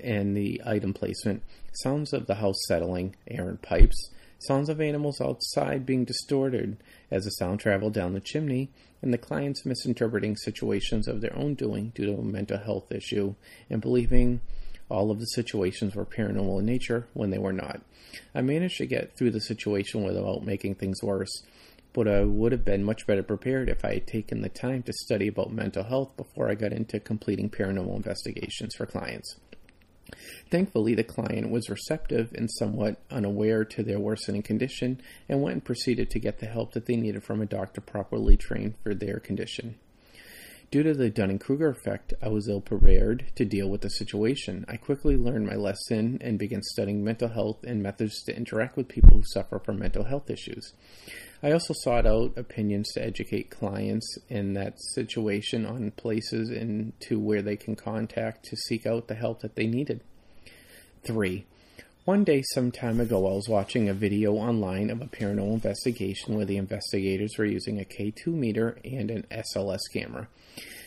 and 0.04 0.36
the 0.36 0.60
item 0.66 0.96
placement, 0.96 1.44
sounds 1.84 2.12
of 2.12 2.26
the 2.26 2.34
house 2.34 2.58
settling, 2.68 3.16
air 3.28 3.48
in 3.48 3.58
pipes, 3.58 4.10
sounds 4.40 4.70
of 4.70 4.82
animals 4.82 5.22
outside 5.22 5.86
being 5.86 6.06
distorted 6.06 6.78
as 7.12 7.26
the 7.26 7.30
sound 7.30 7.60
traveled 7.60 7.94
down 7.94 8.14
the 8.14 8.20
chimney, 8.20 8.72
and 9.04 9.14
the 9.14 9.18
clients 9.20 9.64
misinterpreting 9.64 10.38
situations 10.38 11.08
of 11.08 11.22
their 11.22 11.38
own 11.38 11.54
doing 11.54 11.92
due 11.94 12.08
to 12.08 12.20
a 12.20 12.24
mental 12.24 12.58
health 12.58 12.92
issue 12.92 13.36
and 13.70 13.80
believing 13.80 14.42
all 14.90 15.12
of 15.12 15.20
the 15.20 15.26
situations 15.26 15.96
were 15.96 16.06
paranormal 16.06 16.60
in 16.60 16.66
nature 16.66 17.08
when 17.14 17.30
they 17.30 17.38
were 17.38 17.54
not. 17.54 17.82
I 18.34 18.42
managed 18.42 18.78
to 18.78 18.86
get 18.86 19.18
through 19.18 19.32
the 19.32 19.42
situation 19.42 20.04
without 20.04 20.46
making 20.46 20.76
things 20.76 21.04
worse, 21.04 21.44
but 21.94 22.08
I 22.08 22.24
would 22.24 22.52
have 22.52 22.64
been 22.64 22.84
much 22.84 23.06
better 23.06 23.24
prepared 23.24 23.70
if 23.70 23.84
I 23.84 23.96
had 23.96 24.08
taken 24.08 24.42
the 24.42 24.50
time 24.50 24.84
to 24.84 24.94
study 24.94 25.28
about 25.28 25.52
mental 25.52 25.84
health 25.84 26.16
before 26.16 26.50
I 26.50 26.56
got 26.56 26.72
into 26.72 27.00
completing 27.00 27.50
paranormal 27.50 27.96
investigations 27.96 28.76
for 28.76 28.86
clients. 28.86 29.36
Thankfully, 30.50 30.96
the 30.96 31.04
client 31.04 31.50
was 31.50 31.70
receptive 31.70 32.32
and 32.34 32.50
somewhat 32.50 33.02
unaware 33.12 33.66
to 33.66 33.84
their 33.84 34.00
worsening 34.00 34.42
condition 34.42 35.02
and 35.28 35.42
went 35.42 35.54
and 35.56 35.66
proceeded 35.66 36.10
to 36.12 36.20
get 36.20 36.40
the 36.40 36.46
help 36.46 36.72
that 36.72 36.86
they 36.86 36.96
needed 36.96 37.24
from 37.24 37.42
a 37.42 37.46
doctor 37.46 37.82
properly 37.82 38.38
trained 38.38 38.76
for 38.84 38.96
their 38.96 39.20
condition. 39.20 39.76
Due 40.70 40.84
to 40.84 40.94
the 40.94 41.10
Dunning 41.10 41.40
Kruger 41.40 41.70
effect, 41.70 42.14
I 42.22 42.28
was 42.28 42.50
ill 42.50 42.60
prepared 42.60 43.28
to 43.36 43.46
deal 43.46 43.70
with 43.70 43.80
the 43.80 43.90
situation. 43.90 44.66
I 44.68 44.76
quickly 44.76 45.16
learned 45.16 45.48
my 45.48 45.56
lesson 45.56 46.18
and 46.20 46.38
began 46.38 46.62
studying 46.62 47.06
mental 47.06 47.30
health 47.30 47.64
and 47.64 47.82
methods 47.82 48.22
to 48.24 48.36
interact 48.36 48.76
with 48.76 48.90
people 48.90 49.12
who 49.12 49.24
suffer 49.28 49.60
from 49.60 49.80
mental 49.80 50.04
health 50.04 50.30
issues. 50.30 50.74
I 51.42 51.54
also 51.54 51.74
sought 51.74 52.06
out 52.06 52.38
opinions 52.38 52.92
to 52.94 53.02
educate 53.02 53.50
clients 53.50 54.18
in 54.28 54.56
that 54.56 54.74
situation 54.94 55.66
on 55.66 55.92
places 55.92 56.50
and 56.50 56.92
to 57.08 57.18
where 57.18 57.42
they 57.42 57.56
can 57.56 57.78
contact 57.78 58.44
to 58.50 58.58
seek 58.58 58.86
out 58.86 59.08
the 59.08 59.16
help 59.16 59.40
that 59.44 59.56
they 59.56 59.68
needed. 59.68 60.02
3. 61.06 61.46
One 62.08 62.24
day, 62.24 62.42
some 62.54 62.72
time 62.72 63.02
ago, 63.02 63.28
I 63.28 63.36
was 63.36 63.50
watching 63.50 63.90
a 63.90 63.94
video 63.94 64.36
online 64.36 64.90
of 64.92 65.02
a 65.02 65.08
paranormal 65.08 65.56
investigation 65.56 66.36
where 66.36 66.46
the 66.46 66.56
investigators 66.56 67.38
were 67.38 67.44
using 67.44 67.82
a 67.82 67.84
K2 67.84 68.28
meter 68.28 68.78
and 68.86 69.12
an 69.12 69.26
SLS 69.30 69.82
camera. 69.92 70.30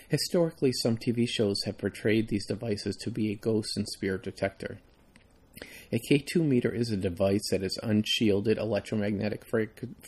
Historically, 0.09 0.73
some 0.73 0.97
TV 0.97 1.29
shows 1.29 1.63
have 1.67 1.77
portrayed 1.77 2.29
these 2.29 2.47
devices 2.47 2.97
to 3.03 3.11
be 3.11 3.31
a 3.31 3.35
ghost 3.35 3.77
and 3.77 3.87
spirit 3.87 4.23
detector. 4.23 4.79
A 5.93 6.01
K2 6.11 6.37
meter 6.37 6.75
is 6.75 6.89
a 6.89 6.97
device 6.97 7.51
that 7.51 7.63
is 7.63 7.79
unshielded 7.83 8.57
electromagnetic 8.57 9.45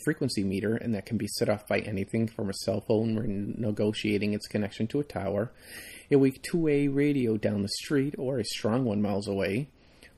frequency 0.03 0.43
meter 0.43 0.75
and 0.75 0.95
that 0.95 1.05
can 1.05 1.17
be 1.17 1.27
set 1.27 1.47
off 1.47 1.67
by 1.67 1.77
anything 1.81 2.27
from 2.27 2.49
a 2.49 2.55
cell 2.65 2.81
phone 2.81 3.53
negotiating 3.59 4.33
its 4.33 4.47
connection 4.47 4.87
to 4.87 4.99
a 4.99 5.03
tower, 5.03 5.51
a 6.09 6.17
weak 6.17 6.41
two-way 6.41 6.87
radio 6.87 7.37
down 7.37 7.61
the 7.61 7.69
street 7.69 8.15
or 8.17 8.39
a 8.39 8.43
strong 8.43 8.83
one 8.83 8.99
miles 8.99 9.27
away, 9.27 9.69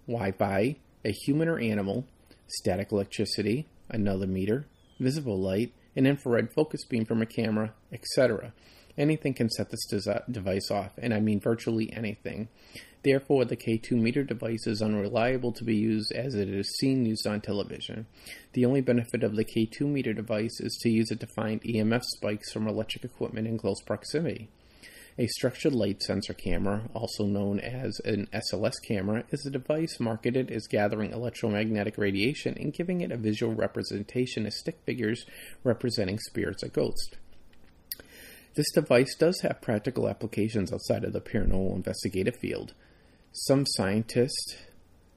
Wi-Fi, 0.07 0.77
a 1.05 1.11
human 1.11 1.47
or 1.47 1.59
animal, 1.59 2.05
static 2.47 2.91
electricity, 2.91 3.67
another 3.89 4.27
meter, 4.27 4.65
visible 4.99 5.39
light, 5.39 5.71
an 5.95 6.05
infrared 6.05 6.51
focus 6.51 6.83
beam 6.83 7.05
from 7.05 7.21
a 7.21 7.25
camera, 7.25 7.73
etc. 7.93 8.51
Anything 8.97 9.33
can 9.33 9.49
set 9.49 9.69
this 9.69 9.85
device 10.29 10.71
off, 10.71 10.97
and 10.97 11.13
I 11.13 11.19
mean 11.19 11.39
virtually 11.39 11.93
anything. 11.93 12.47
Therefore, 13.03 13.45
the 13.45 13.55
K2 13.55 13.91
meter 13.91 14.23
device 14.23 14.65
is 14.65 14.81
unreliable 14.81 15.51
to 15.51 15.63
be 15.63 15.75
used 15.75 16.11
as 16.11 16.33
it 16.33 16.49
is 16.49 16.75
seen 16.79 17.05
used 17.05 17.27
on 17.27 17.39
television. 17.39 18.07
The 18.53 18.65
only 18.65 18.81
benefit 18.81 19.23
of 19.23 19.35
the 19.35 19.45
K2 19.45 19.81
meter 19.81 20.11
device 20.11 20.59
is 20.59 20.75
to 20.81 20.89
use 20.89 21.11
it 21.11 21.19
to 21.19 21.27
find 21.27 21.61
EMF 21.61 22.03
spikes 22.03 22.51
from 22.51 22.67
electric 22.67 23.03
equipment 23.03 23.47
in 23.47 23.59
close 23.59 23.81
proximity. 23.81 24.49
A 25.17 25.27
structured 25.27 25.73
light 25.73 26.03
sensor 26.03 26.33
camera, 26.33 26.89
also 26.93 27.25
known 27.25 27.61
as 27.61 28.01
an 28.03 28.27
SLS 28.33 28.73
camera, 28.85 29.23
is 29.31 29.45
a 29.45 29.49
device 29.49 29.97
marketed 29.97 30.51
as 30.51 30.67
gathering 30.67 31.13
electromagnetic 31.13 31.97
radiation 31.97 32.57
and 32.57 32.73
giving 32.73 32.99
it 32.99 33.13
a 33.13 33.17
visual 33.17 33.53
representation 33.53 34.45
as 34.45 34.59
stick 34.59 34.77
figures 34.85 35.25
representing 35.63 36.19
spirits 36.19 36.65
or 36.65 36.67
ghosts. 36.67 37.11
This 38.55 38.69
device 38.73 39.15
does 39.15 39.39
have 39.39 39.61
practical 39.61 40.09
applications 40.09 40.73
outside 40.73 41.05
of 41.05 41.13
the 41.13 41.21
paranormal 41.21 41.75
investigative 41.75 42.35
field. 42.35 42.73
Some 43.31 43.65
scientists, 43.65 44.57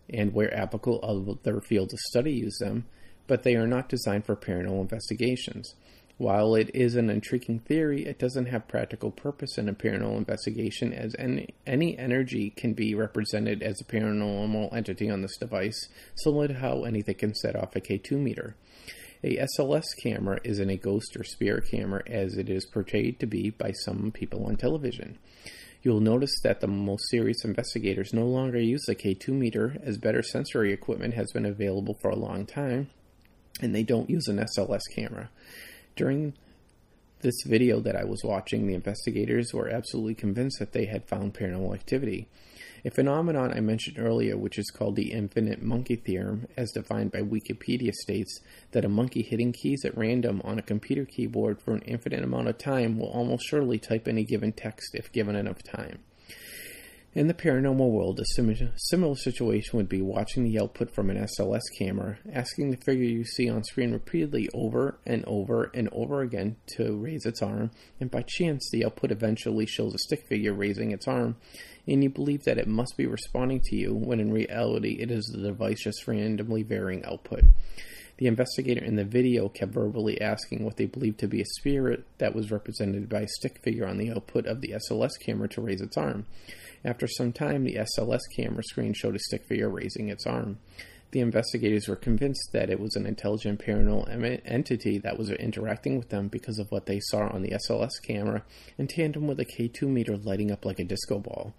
and 0.09 0.33
where 0.33 0.57
applicable, 0.57 1.01
other 1.03 1.61
fields 1.61 1.93
of 1.93 1.99
study 2.01 2.35
use 2.35 2.59
them, 2.59 2.87
but 3.27 3.43
they 3.43 3.57
are 3.57 3.67
not 3.67 3.89
designed 3.89 4.27
for 4.27 4.37
paranormal 4.37 4.83
investigations. 4.83 5.75
While 6.19 6.57
it 6.57 6.73
is 6.75 6.97
an 6.97 7.11
intriguing 7.11 7.61
theory, 7.61 8.05
it 8.05 8.19
doesn't 8.19 8.47
have 8.47 8.67
practical 8.67 9.13
purpose 9.13 9.57
in 9.57 9.69
a 9.69 9.73
paranormal 9.73 10.19
investigation, 10.19 10.93
as 10.93 11.15
any, 11.17 11.55
any 11.65 11.97
energy 11.97 12.51
can 12.51 12.75
be 12.75 12.93
represented 12.93 13.63
as 13.63 13.81
a 13.81 13.85
paranormal 13.85 14.75
entity 14.75 15.09
on 15.09 15.23
this 15.23 15.37
device, 15.37 15.89
similar 16.17 16.49
to 16.49 16.55
how 16.55 16.83
anything 16.83 17.15
can 17.15 17.35
set 17.37 17.55
off 17.55 17.77
a 17.77 17.81
K2 17.81 18.11
meter. 18.19 18.57
A 19.23 19.37
SLS 19.37 19.85
camera 20.03 20.41
isn't 20.43 20.71
a 20.71 20.77
ghost 20.77 21.17
or 21.17 21.23
spirit 21.23 21.71
camera 21.71 22.03
as 22.09 22.37
it 22.37 22.51
is 22.51 22.67
portrayed 22.67 23.21
to 23.21 23.27
be 23.27 23.51
by 23.51 23.71
some 23.71 24.11
people 24.11 24.45
on 24.45 24.57
television. 24.57 25.19
You'll 25.85 26.01
notice 26.01 26.35
that 26.43 26.61
the 26.61 26.67
most 26.67 27.09
serious 27.11 27.45
investigators 27.45 28.13
no 28.13 28.27
longer 28.27 28.59
use 28.59 28.83
the 28.89 28.97
K2 28.97 29.29
meter 29.29 29.77
as 29.85 29.99
better 29.99 30.25
sensory 30.25 30.73
equipment 30.73 31.15
has 31.15 31.31
been 31.31 31.47
available 31.47 31.97
for 32.03 32.11
a 32.11 32.17
long 32.19 32.45
time, 32.45 32.91
and 33.61 33.73
they 33.73 33.85
don't 33.85 34.11
use 34.11 34.27
an 34.27 34.39
SLS 34.39 34.83
camera. 34.93 35.31
During 35.99 36.35
this 37.23 37.43
video 37.45 37.81
that 37.81 37.97
I 37.97 38.05
was 38.05 38.23
watching, 38.23 38.69
the 38.69 38.75
investigators 38.75 39.53
were 39.53 39.69
absolutely 39.69 40.15
convinced 40.15 40.61
that 40.61 40.71
they 40.71 40.87
had 40.87 41.09
found 41.09 41.35
paranormal 41.35 41.75
activity. 41.75 42.29
A 42.85 42.93
phenomenon 42.93 43.53
I 43.53 43.59
mentioned 43.59 43.99
earlier, 43.99 44.37
which 44.37 44.61
is 44.61 44.71
called 44.71 44.95
the 44.95 45.11
infinite 45.11 45.61
monkey 45.61 45.97
theorem, 45.97 46.47
as 46.57 46.71
defined 46.71 47.11
by 47.11 47.23
Wikipedia, 47.23 47.93
states 47.93 48.39
that 48.71 48.85
a 48.85 48.89
monkey 48.89 49.23
hitting 49.23 49.51
keys 49.51 49.85
at 49.85 49.99
random 49.99 50.41
on 50.45 50.61
a 50.61 50.63
computer 50.63 51.05
keyboard 51.05 51.61
for 51.61 51.75
an 51.75 51.83
infinite 51.83 52.23
amount 52.23 52.47
of 52.47 52.59
time 52.59 52.97
will 52.97 53.11
almost 53.11 53.49
surely 53.49 53.81
type 53.81 54.07
any 54.07 54.23
given 54.23 54.53
text 54.53 54.95
if 54.95 55.11
given 55.11 55.35
enough 55.35 55.65
time. 55.65 55.99
In 57.15 57.27
the 57.27 57.35
paranormal 57.35 57.91
world, 57.91 58.21
a 58.21 58.25
similar 58.77 59.17
situation 59.17 59.79
would 59.79 59.89
be 59.89 60.03
watching 60.03 60.45
the 60.45 60.61
output 60.61 60.91
from 60.91 61.09
an 61.09 61.17
SLS 61.17 61.63
camera, 61.79 62.19
asking 62.31 62.71
the 62.71 62.77
figure 62.77 63.07
you 63.07 63.25
see 63.25 63.49
on 63.49 63.65
screen 63.65 63.93
repeatedly 63.93 64.51
over 64.53 64.99
and 65.07 65.25
over 65.27 65.71
and 65.73 65.89
over 65.91 66.21
again 66.21 66.57
to 66.77 66.95
raise 66.97 67.25
its 67.25 67.41
arm, 67.41 67.71
and 67.99 68.11
by 68.11 68.23
chance 68.27 68.69
the 68.71 68.85
output 68.85 69.11
eventually 69.11 69.65
shows 69.65 69.95
a 69.95 69.99
stick 69.99 70.29
figure 70.29 70.53
raising 70.53 70.91
its 70.91 71.09
arm, 71.09 71.37
and 71.87 72.03
you 72.05 72.11
believe 72.11 72.45
that 72.45 72.59
it 72.59 72.69
must 72.69 72.95
be 72.99 73.07
responding 73.07 73.63
to 73.65 73.75
you, 73.75 73.95
when 73.95 74.21
in 74.21 74.31
reality 74.31 74.99
it 75.01 75.11
is 75.11 75.25
the 75.27 75.41
device 75.41 75.81
just 75.83 76.07
randomly 76.07 76.63
varying 76.63 77.03
output. 77.07 77.43
The 78.19 78.27
investigator 78.27 78.85
in 78.85 78.97
the 78.97 79.05
video 79.05 79.49
kept 79.49 79.73
verbally 79.73 80.21
asking 80.21 80.65
what 80.65 80.77
they 80.77 80.87
believed 80.87 81.21
to 81.21 81.29
be 81.29 81.41
a 81.41 81.47
spirit 81.47 82.05
that 82.19 82.35
was 82.35 82.51
represented 82.51 83.09
by 83.09 83.21
a 83.21 83.29
stick 83.29 83.61
figure 83.63 83.87
on 83.87 83.97
the 83.97 84.11
output 84.11 84.47
of 84.47 84.61
the 84.61 84.75
SLS 84.91 85.13
camera 85.21 85.49
to 85.51 85.61
raise 85.61 85.81
its 85.81 85.97
arm. 85.97 86.27
After 86.85 87.07
some 87.07 87.33
time, 87.33 87.63
the 87.63 87.77
SLS 87.77 88.21
camera 88.37 88.65
screen 88.65 88.93
showed 88.93 89.15
a 89.15 89.21
stick 89.21 89.47
figure 89.47 89.69
raising 89.69 90.09
its 90.09 90.27
arm. 90.27 90.59
The 91.13 91.21
investigators 91.21 91.89
were 91.89 91.97
convinced 91.97 92.51
that 92.53 92.71
it 92.71 92.81
was 92.81 92.97
an 92.97 93.07
intelligent 93.07 93.65
paranormal 93.65 94.43
entity 94.45 94.99
that 94.99 95.17
was 95.17 95.31
interacting 95.31 95.97
with 95.97 96.11
them 96.11 96.27
because 96.29 96.59
of 96.59 96.71
what 96.71 96.87
they 96.87 97.01
saw 97.01 97.29
on 97.29 97.43
the 97.43 97.53
SLS 97.53 98.03
camera 98.05 98.43
in 98.77 98.89
tandem 98.89 99.29
with 99.29 99.41
a 99.41 99.47
K2 99.47 99.83
meter 99.83 100.17
lighting 100.17 100.51
up 100.51 100.65
like 100.65 100.81
a 100.81 100.85
disco 100.85 101.19
ball. 101.19 101.55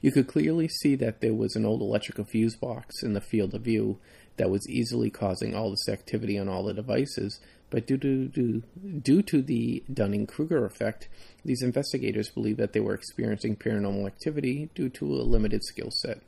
You 0.00 0.12
could 0.12 0.26
clearly 0.26 0.68
see 0.68 0.96
that 0.96 1.20
there 1.20 1.32
was 1.32 1.54
an 1.54 1.64
old 1.64 1.80
electrical 1.80 2.24
fuse 2.24 2.56
box 2.56 3.02
in 3.02 3.14
the 3.14 3.20
field 3.20 3.54
of 3.54 3.62
view 3.62 3.98
that 4.36 4.50
was 4.50 4.68
easily 4.68 5.10
causing 5.10 5.54
all 5.54 5.70
this 5.70 5.88
activity 5.88 6.38
on 6.38 6.48
all 6.48 6.64
the 6.64 6.74
devices, 6.74 7.40
but 7.70 7.86
due 7.86 7.98
to, 7.98 8.28
due, 8.28 8.62
due 9.02 9.22
to 9.22 9.42
the 9.42 9.82
Dunning 9.92 10.26
Kruger 10.26 10.64
effect, 10.64 11.08
these 11.44 11.62
investigators 11.62 12.30
believe 12.30 12.56
that 12.56 12.72
they 12.72 12.80
were 12.80 12.94
experiencing 12.94 13.56
paranormal 13.56 14.06
activity 14.06 14.70
due 14.74 14.88
to 14.90 15.06
a 15.06 15.22
limited 15.22 15.62
skill 15.64 15.90
set. 15.90 16.20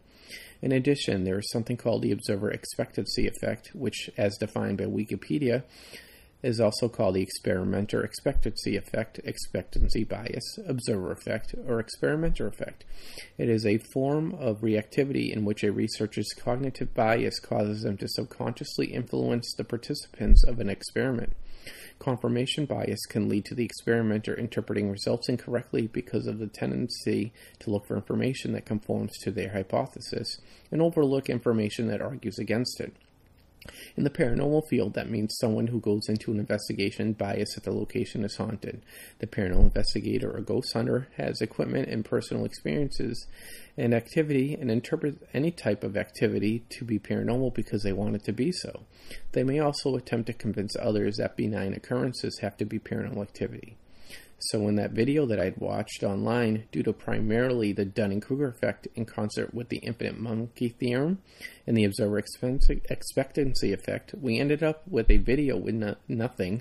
In 0.63 0.73
addition, 0.73 1.25
there 1.25 1.39
is 1.39 1.51
something 1.51 1.77
called 1.77 2.03
the 2.03 2.13
observer 2.13 2.51
expectancy 2.51 3.29
effect, 3.29 3.71
which, 3.75 4.11
as 4.17 4.39
defined 4.39 4.79
by 4.79 4.85
Wikipedia, 4.85 5.63
is 6.43 6.61
also 6.61 6.89
called 6.89 7.15
the 7.15 7.23
experimenter 7.23 8.05
expectancy 8.05 8.77
effect, 8.77 9.21
expectancy 9.25 10.05
bias, 10.05 10.59
observer 10.67 11.13
effect, 11.13 11.55
or 11.67 11.81
experimenter 11.81 12.47
effect. 12.47 12.85
It 13.39 13.49
is 13.49 13.67
a 13.67 13.79
form 13.79 14.35
of 14.35 14.61
reactivity 14.61 15.33
in 15.33 15.45
which 15.45 15.65
a 15.65 15.73
researcher's 15.73 16.33
cognitive 16.39 16.95
bias 16.95 17.41
causes 17.41 17.83
them 17.83 17.97
to 17.99 18.09
subconsciously 18.09 18.93
influence 18.93 19.55
the 19.57 19.65
participants 19.65 20.45
of 20.45 20.61
an 20.61 20.69
experiment. 20.69 21.33
Confirmation 21.99 22.67
bias 22.67 23.05
can 23.09 23.29
lead 23.29 23.45
to 23.47 23.55
the 23.55 23.65
experimenter 23.65 24.35
interpreting 24.35 24.91
results 24.91 25.29
incorrectly 25.29 25.87
because 25.87 26.27
of 26.27 26.39
the 26.39 26.47
tendency 26.47 27.33
to 27.59 27.71
look 27.71 27.87
for 27.87 27.97
information 27.97 28.53
that 28.53 28.67
conforms 28.67 29.17
to 29.19 29.31
their 29.31 29.51
hypothesis 29.51 30.39
and 30.71 30.83
overlook 30.83 31.31
information 31.31 31.89
that 31.89 32.03
argues 32.03 32.39
against 32.39 32.81
it. 32.81 32.95
In 33.97 34.05
the 34.05 34.11
paranormal 34.11 34.69
field, 34.69 34.95
that 34.95 35.11
means 35.11 35.37
someone 35.39 35.69
who 35.69 35.81
goes 35.81 36.09
into 36.09 36.31
an 36.33 36.41
investigation 36.41 37.13
biased 37.13 37.55
that 37.55 37.65
the 37.65 37.73
location 37.73 38.25
is 38.25 38.37
haunted. 38.37 38.83
The 39.19 39.27
paranormal 39.27 39.65
investigator 39.65 40.31
or 40.31 40.41
ghost 40.41 40.73
hunter 40.73 41.09
has 41.17 41.41
equipment 41.41 41.89
and 41.89 42.05
personal 42.05 42.45
experiences 42.45 43.27
and 43.77 43.95
activity 43.95 44.55
and 44.55 44.71
interprets 44.71 45.19
any 45.35 45.51
type 45.51 45.85
of 45.85 45.97
activity 45.97 46.65
to 46.71 46.85
be 46.85 46.99
paranormal 46.99 47.55
because 47.55 47.83
they 47.83 47.93
want 47.93 48.17
it 48.17 48.25
to 48.25 48.33
be 48.33 48.53
so. 48.53 48.85
They 49.33 49.45
may 49.45 49.59
also 49.59 49.97
attempt 49.97 50.27
to 50.27 50.33
convince 50.33 50.77
others 50.77 51.17
that 51.17 51.37
benign 51.37 51.75
occurrences 51.75 52.39
have 52.41 52.57
to 52.59 52.65
be 52.65 52.79
paranormal 52.79 53.23
activity. 53.23 53.77
So, 54.39 54.69
in 54.69 54.77
that 54.77 54.91
video 54.91 55.25
that 55.27 55.41
I'd 55.41 55.57
watched 55.57 56.03
online, 56.03 56.65
due 56.71 56.83
to 56.83 56.93
primarily 56.93 57.73
the 57.73 57.87
Dunning 57.87 58.21
Kruger 58.21 58.49
effect 58.49 58.87
in 58.95 59.07
concert 59.07 59.55
with 59.55 59.71
the 59.71 59.79
infinite 59.79 60.19
monkey 60.19 60.69
theorem 60.69 61.23
and 61.67 61.77
the 61.77 61.85
observer 61.85 62.19
expectancy 62.19 63.73
effect, 63.73 64.15
we 64.21 64.39
ended 64.39 64.63
up 64.63 64.87
with 64.87 65.11
a 65.11 65.17
video 65.17 65.57
with 65.57 65.75
no- 65.75 65.97
nothing 66.07 66.61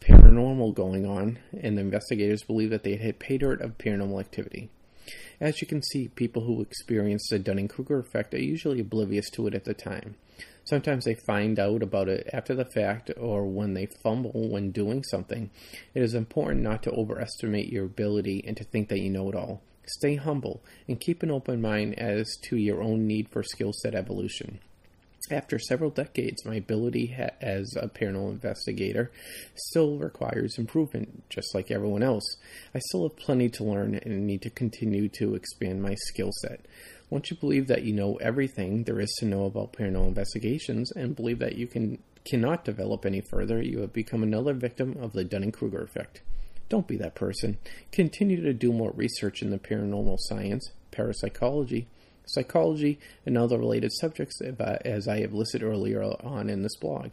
paranormal 0.00 0.74
going 0.74 1.04
on, 1.04 1.38
and 1.52 1.76
the 1.76 1.82
investigators 1.82 2.42
believe 2.44 2.70
that 2.70 2.82
they 2.82 2.92
had 2.92 3.00
hit 3.00 3.18
pay 3.18 3.36
dirt 3.36 3.60
of 3.60 3.76
paranormal 3.76 4.18
activity. 4.18 4.70
As 5.38 5.60
you 5.60 5.66
can 5.66 5.82
see, 5.82 6.08
people 6.08 6.44
who 6.44 6.62
experience 6.62 7.28
the 7.28 7.38
Dunning 7.38 7.68
Kruger 7.68 7.98
effect 7.98 8.32
are 8.32 8.40
usually 8.42 8.80
oblivious 8.80 9.28
to 9.30 9.46
it 9.46 9.54
at 9.54 9.64
the 9.64 9.74
time. 9.74 10.16
Sometimes 10.64 11.04
they 11.04 11.14
find 11.14 11.58
out 11.58 11.82
about 11.82 12.08
it 12.08 12.28
after 12.32 12.54
the 12.54 12.64
fact 12.64 13.10
or 13.16 13.46
when 13.46 13.74
they 13.74 13.88
fumble 14.02 14.50
when 14.50 14.70
doing 14.70 15.02
something. 15.02 15.50
It 15.94 16.02
is 16.02 16.14
important 16.14 16.62
not 16.62 16.82
to 16.84 16.92
overestimate 16.92 17.72
your 17.72 17.86
ability 17.86 18.44
and 18.46 18.56
to 18.56 18.64
think 18.64 18.88
that 18.88 19.00
you 19.00 19.10
know 19.10 19.28
it 19.28 19.34
all. 19.34 19.62
Stay 19.86 20.14
humble 20.16 20.62
and 20.86 21.00
keep 21.00 21.22
an 21.22 21.30
open 21.30 21.60
mind 21.60 21.98
as 21.98 22.36
to 22.44 22.56
your 22.56 22.82
own 22.82 23.06
need 23.06 23.28
for 23.28 23.42
skill 23.42 23.72
set 23.72 23.94
evolution. 23.94 24.60
After 25.30 25.58
several 25.58 25.90
decades, 25.90 26.44
my 26.44 26.56
ability 26.56 27.14
ha- 27.16 27.36
as 27.40 27.74
a 27.76 27.88
paranormal 27.88 28.32
investigator 28.32 29.10
still 29.54 29.96
requires 29.96 30.58
improvement, 30.58 31.22
just 31.30 31.54
like 31.54 31.70
everyone 31.70 32.02
else. 32.02 32.24
I 32.74 32.80
still 32.80 33.08
have 33.08 33.16
plenty 33.16 33.48
to 33.50 33.64
learn 33.64 33.94
and 33.94 34.26
need 34.26 34.42
to 34.42 34.50
continue 34.50 35.08
to 35.20 35.34
expand 35.34 35.82
my 35.82 35.94
skill 35.94 36.30
set. 36.40 36.66
Once 37.12 37.30
you 37.30 37.36
believe 37.36 37.66
that 37.66 37.84
you 37.84 37.92
know 37.92 38.16
everything 38.22 38.84
there 38.84 38.98
is 38.98 39.14
to 39.18 39.26
know 39.26 39.44
about 39.44 39.74
paranormal 39.74 40.06
investigations 40.06 40.90
and 40.92 41.14
believe 41.14 41.40
that 41.40 41.56
you 41.56 41.66
can 41.66 41.98
cannot 42.24 42.64
develop 42.64 43.04
any 43.04 43.20
further, 43.20 43.60
you 43.60 43.80
have 43.80 43.92
become 43.92 44.22
another 44.22 44.54
victim 44.54 44.96
of 44.98 45.12
the 45.12 45.22
Dunning-Kruger 45.22 45.82
effect. 45.82 46.22
Don't 46.70 46.88
be 46.88 46.96
that 46.96 47.14
person. 47.14 47.58
Continue 47.90 48.40
to 48.40 48.54
do 48.54 48.72
more 48.72 48.92
research 48.92 49.42
in 49.42 49.50
the 49.50 49.58
paranormal 49.58 50.16
science, 50.20 50.70
parapsychology, 50.90 51.86
psychology, 52.24 52.98
and 53.26 53.36
other 53.36 53.58
related 53.58 53.92
subjects 53.92 54.40
as 54.40 55.06
I 55.06 55.20
have 55.20 55.34
listed 55.34 55.62
earlier 55.62 56.02
on 56.02 56.48
in 56.48 56.62
this 56.62 56.76
blog. 56.76 57.12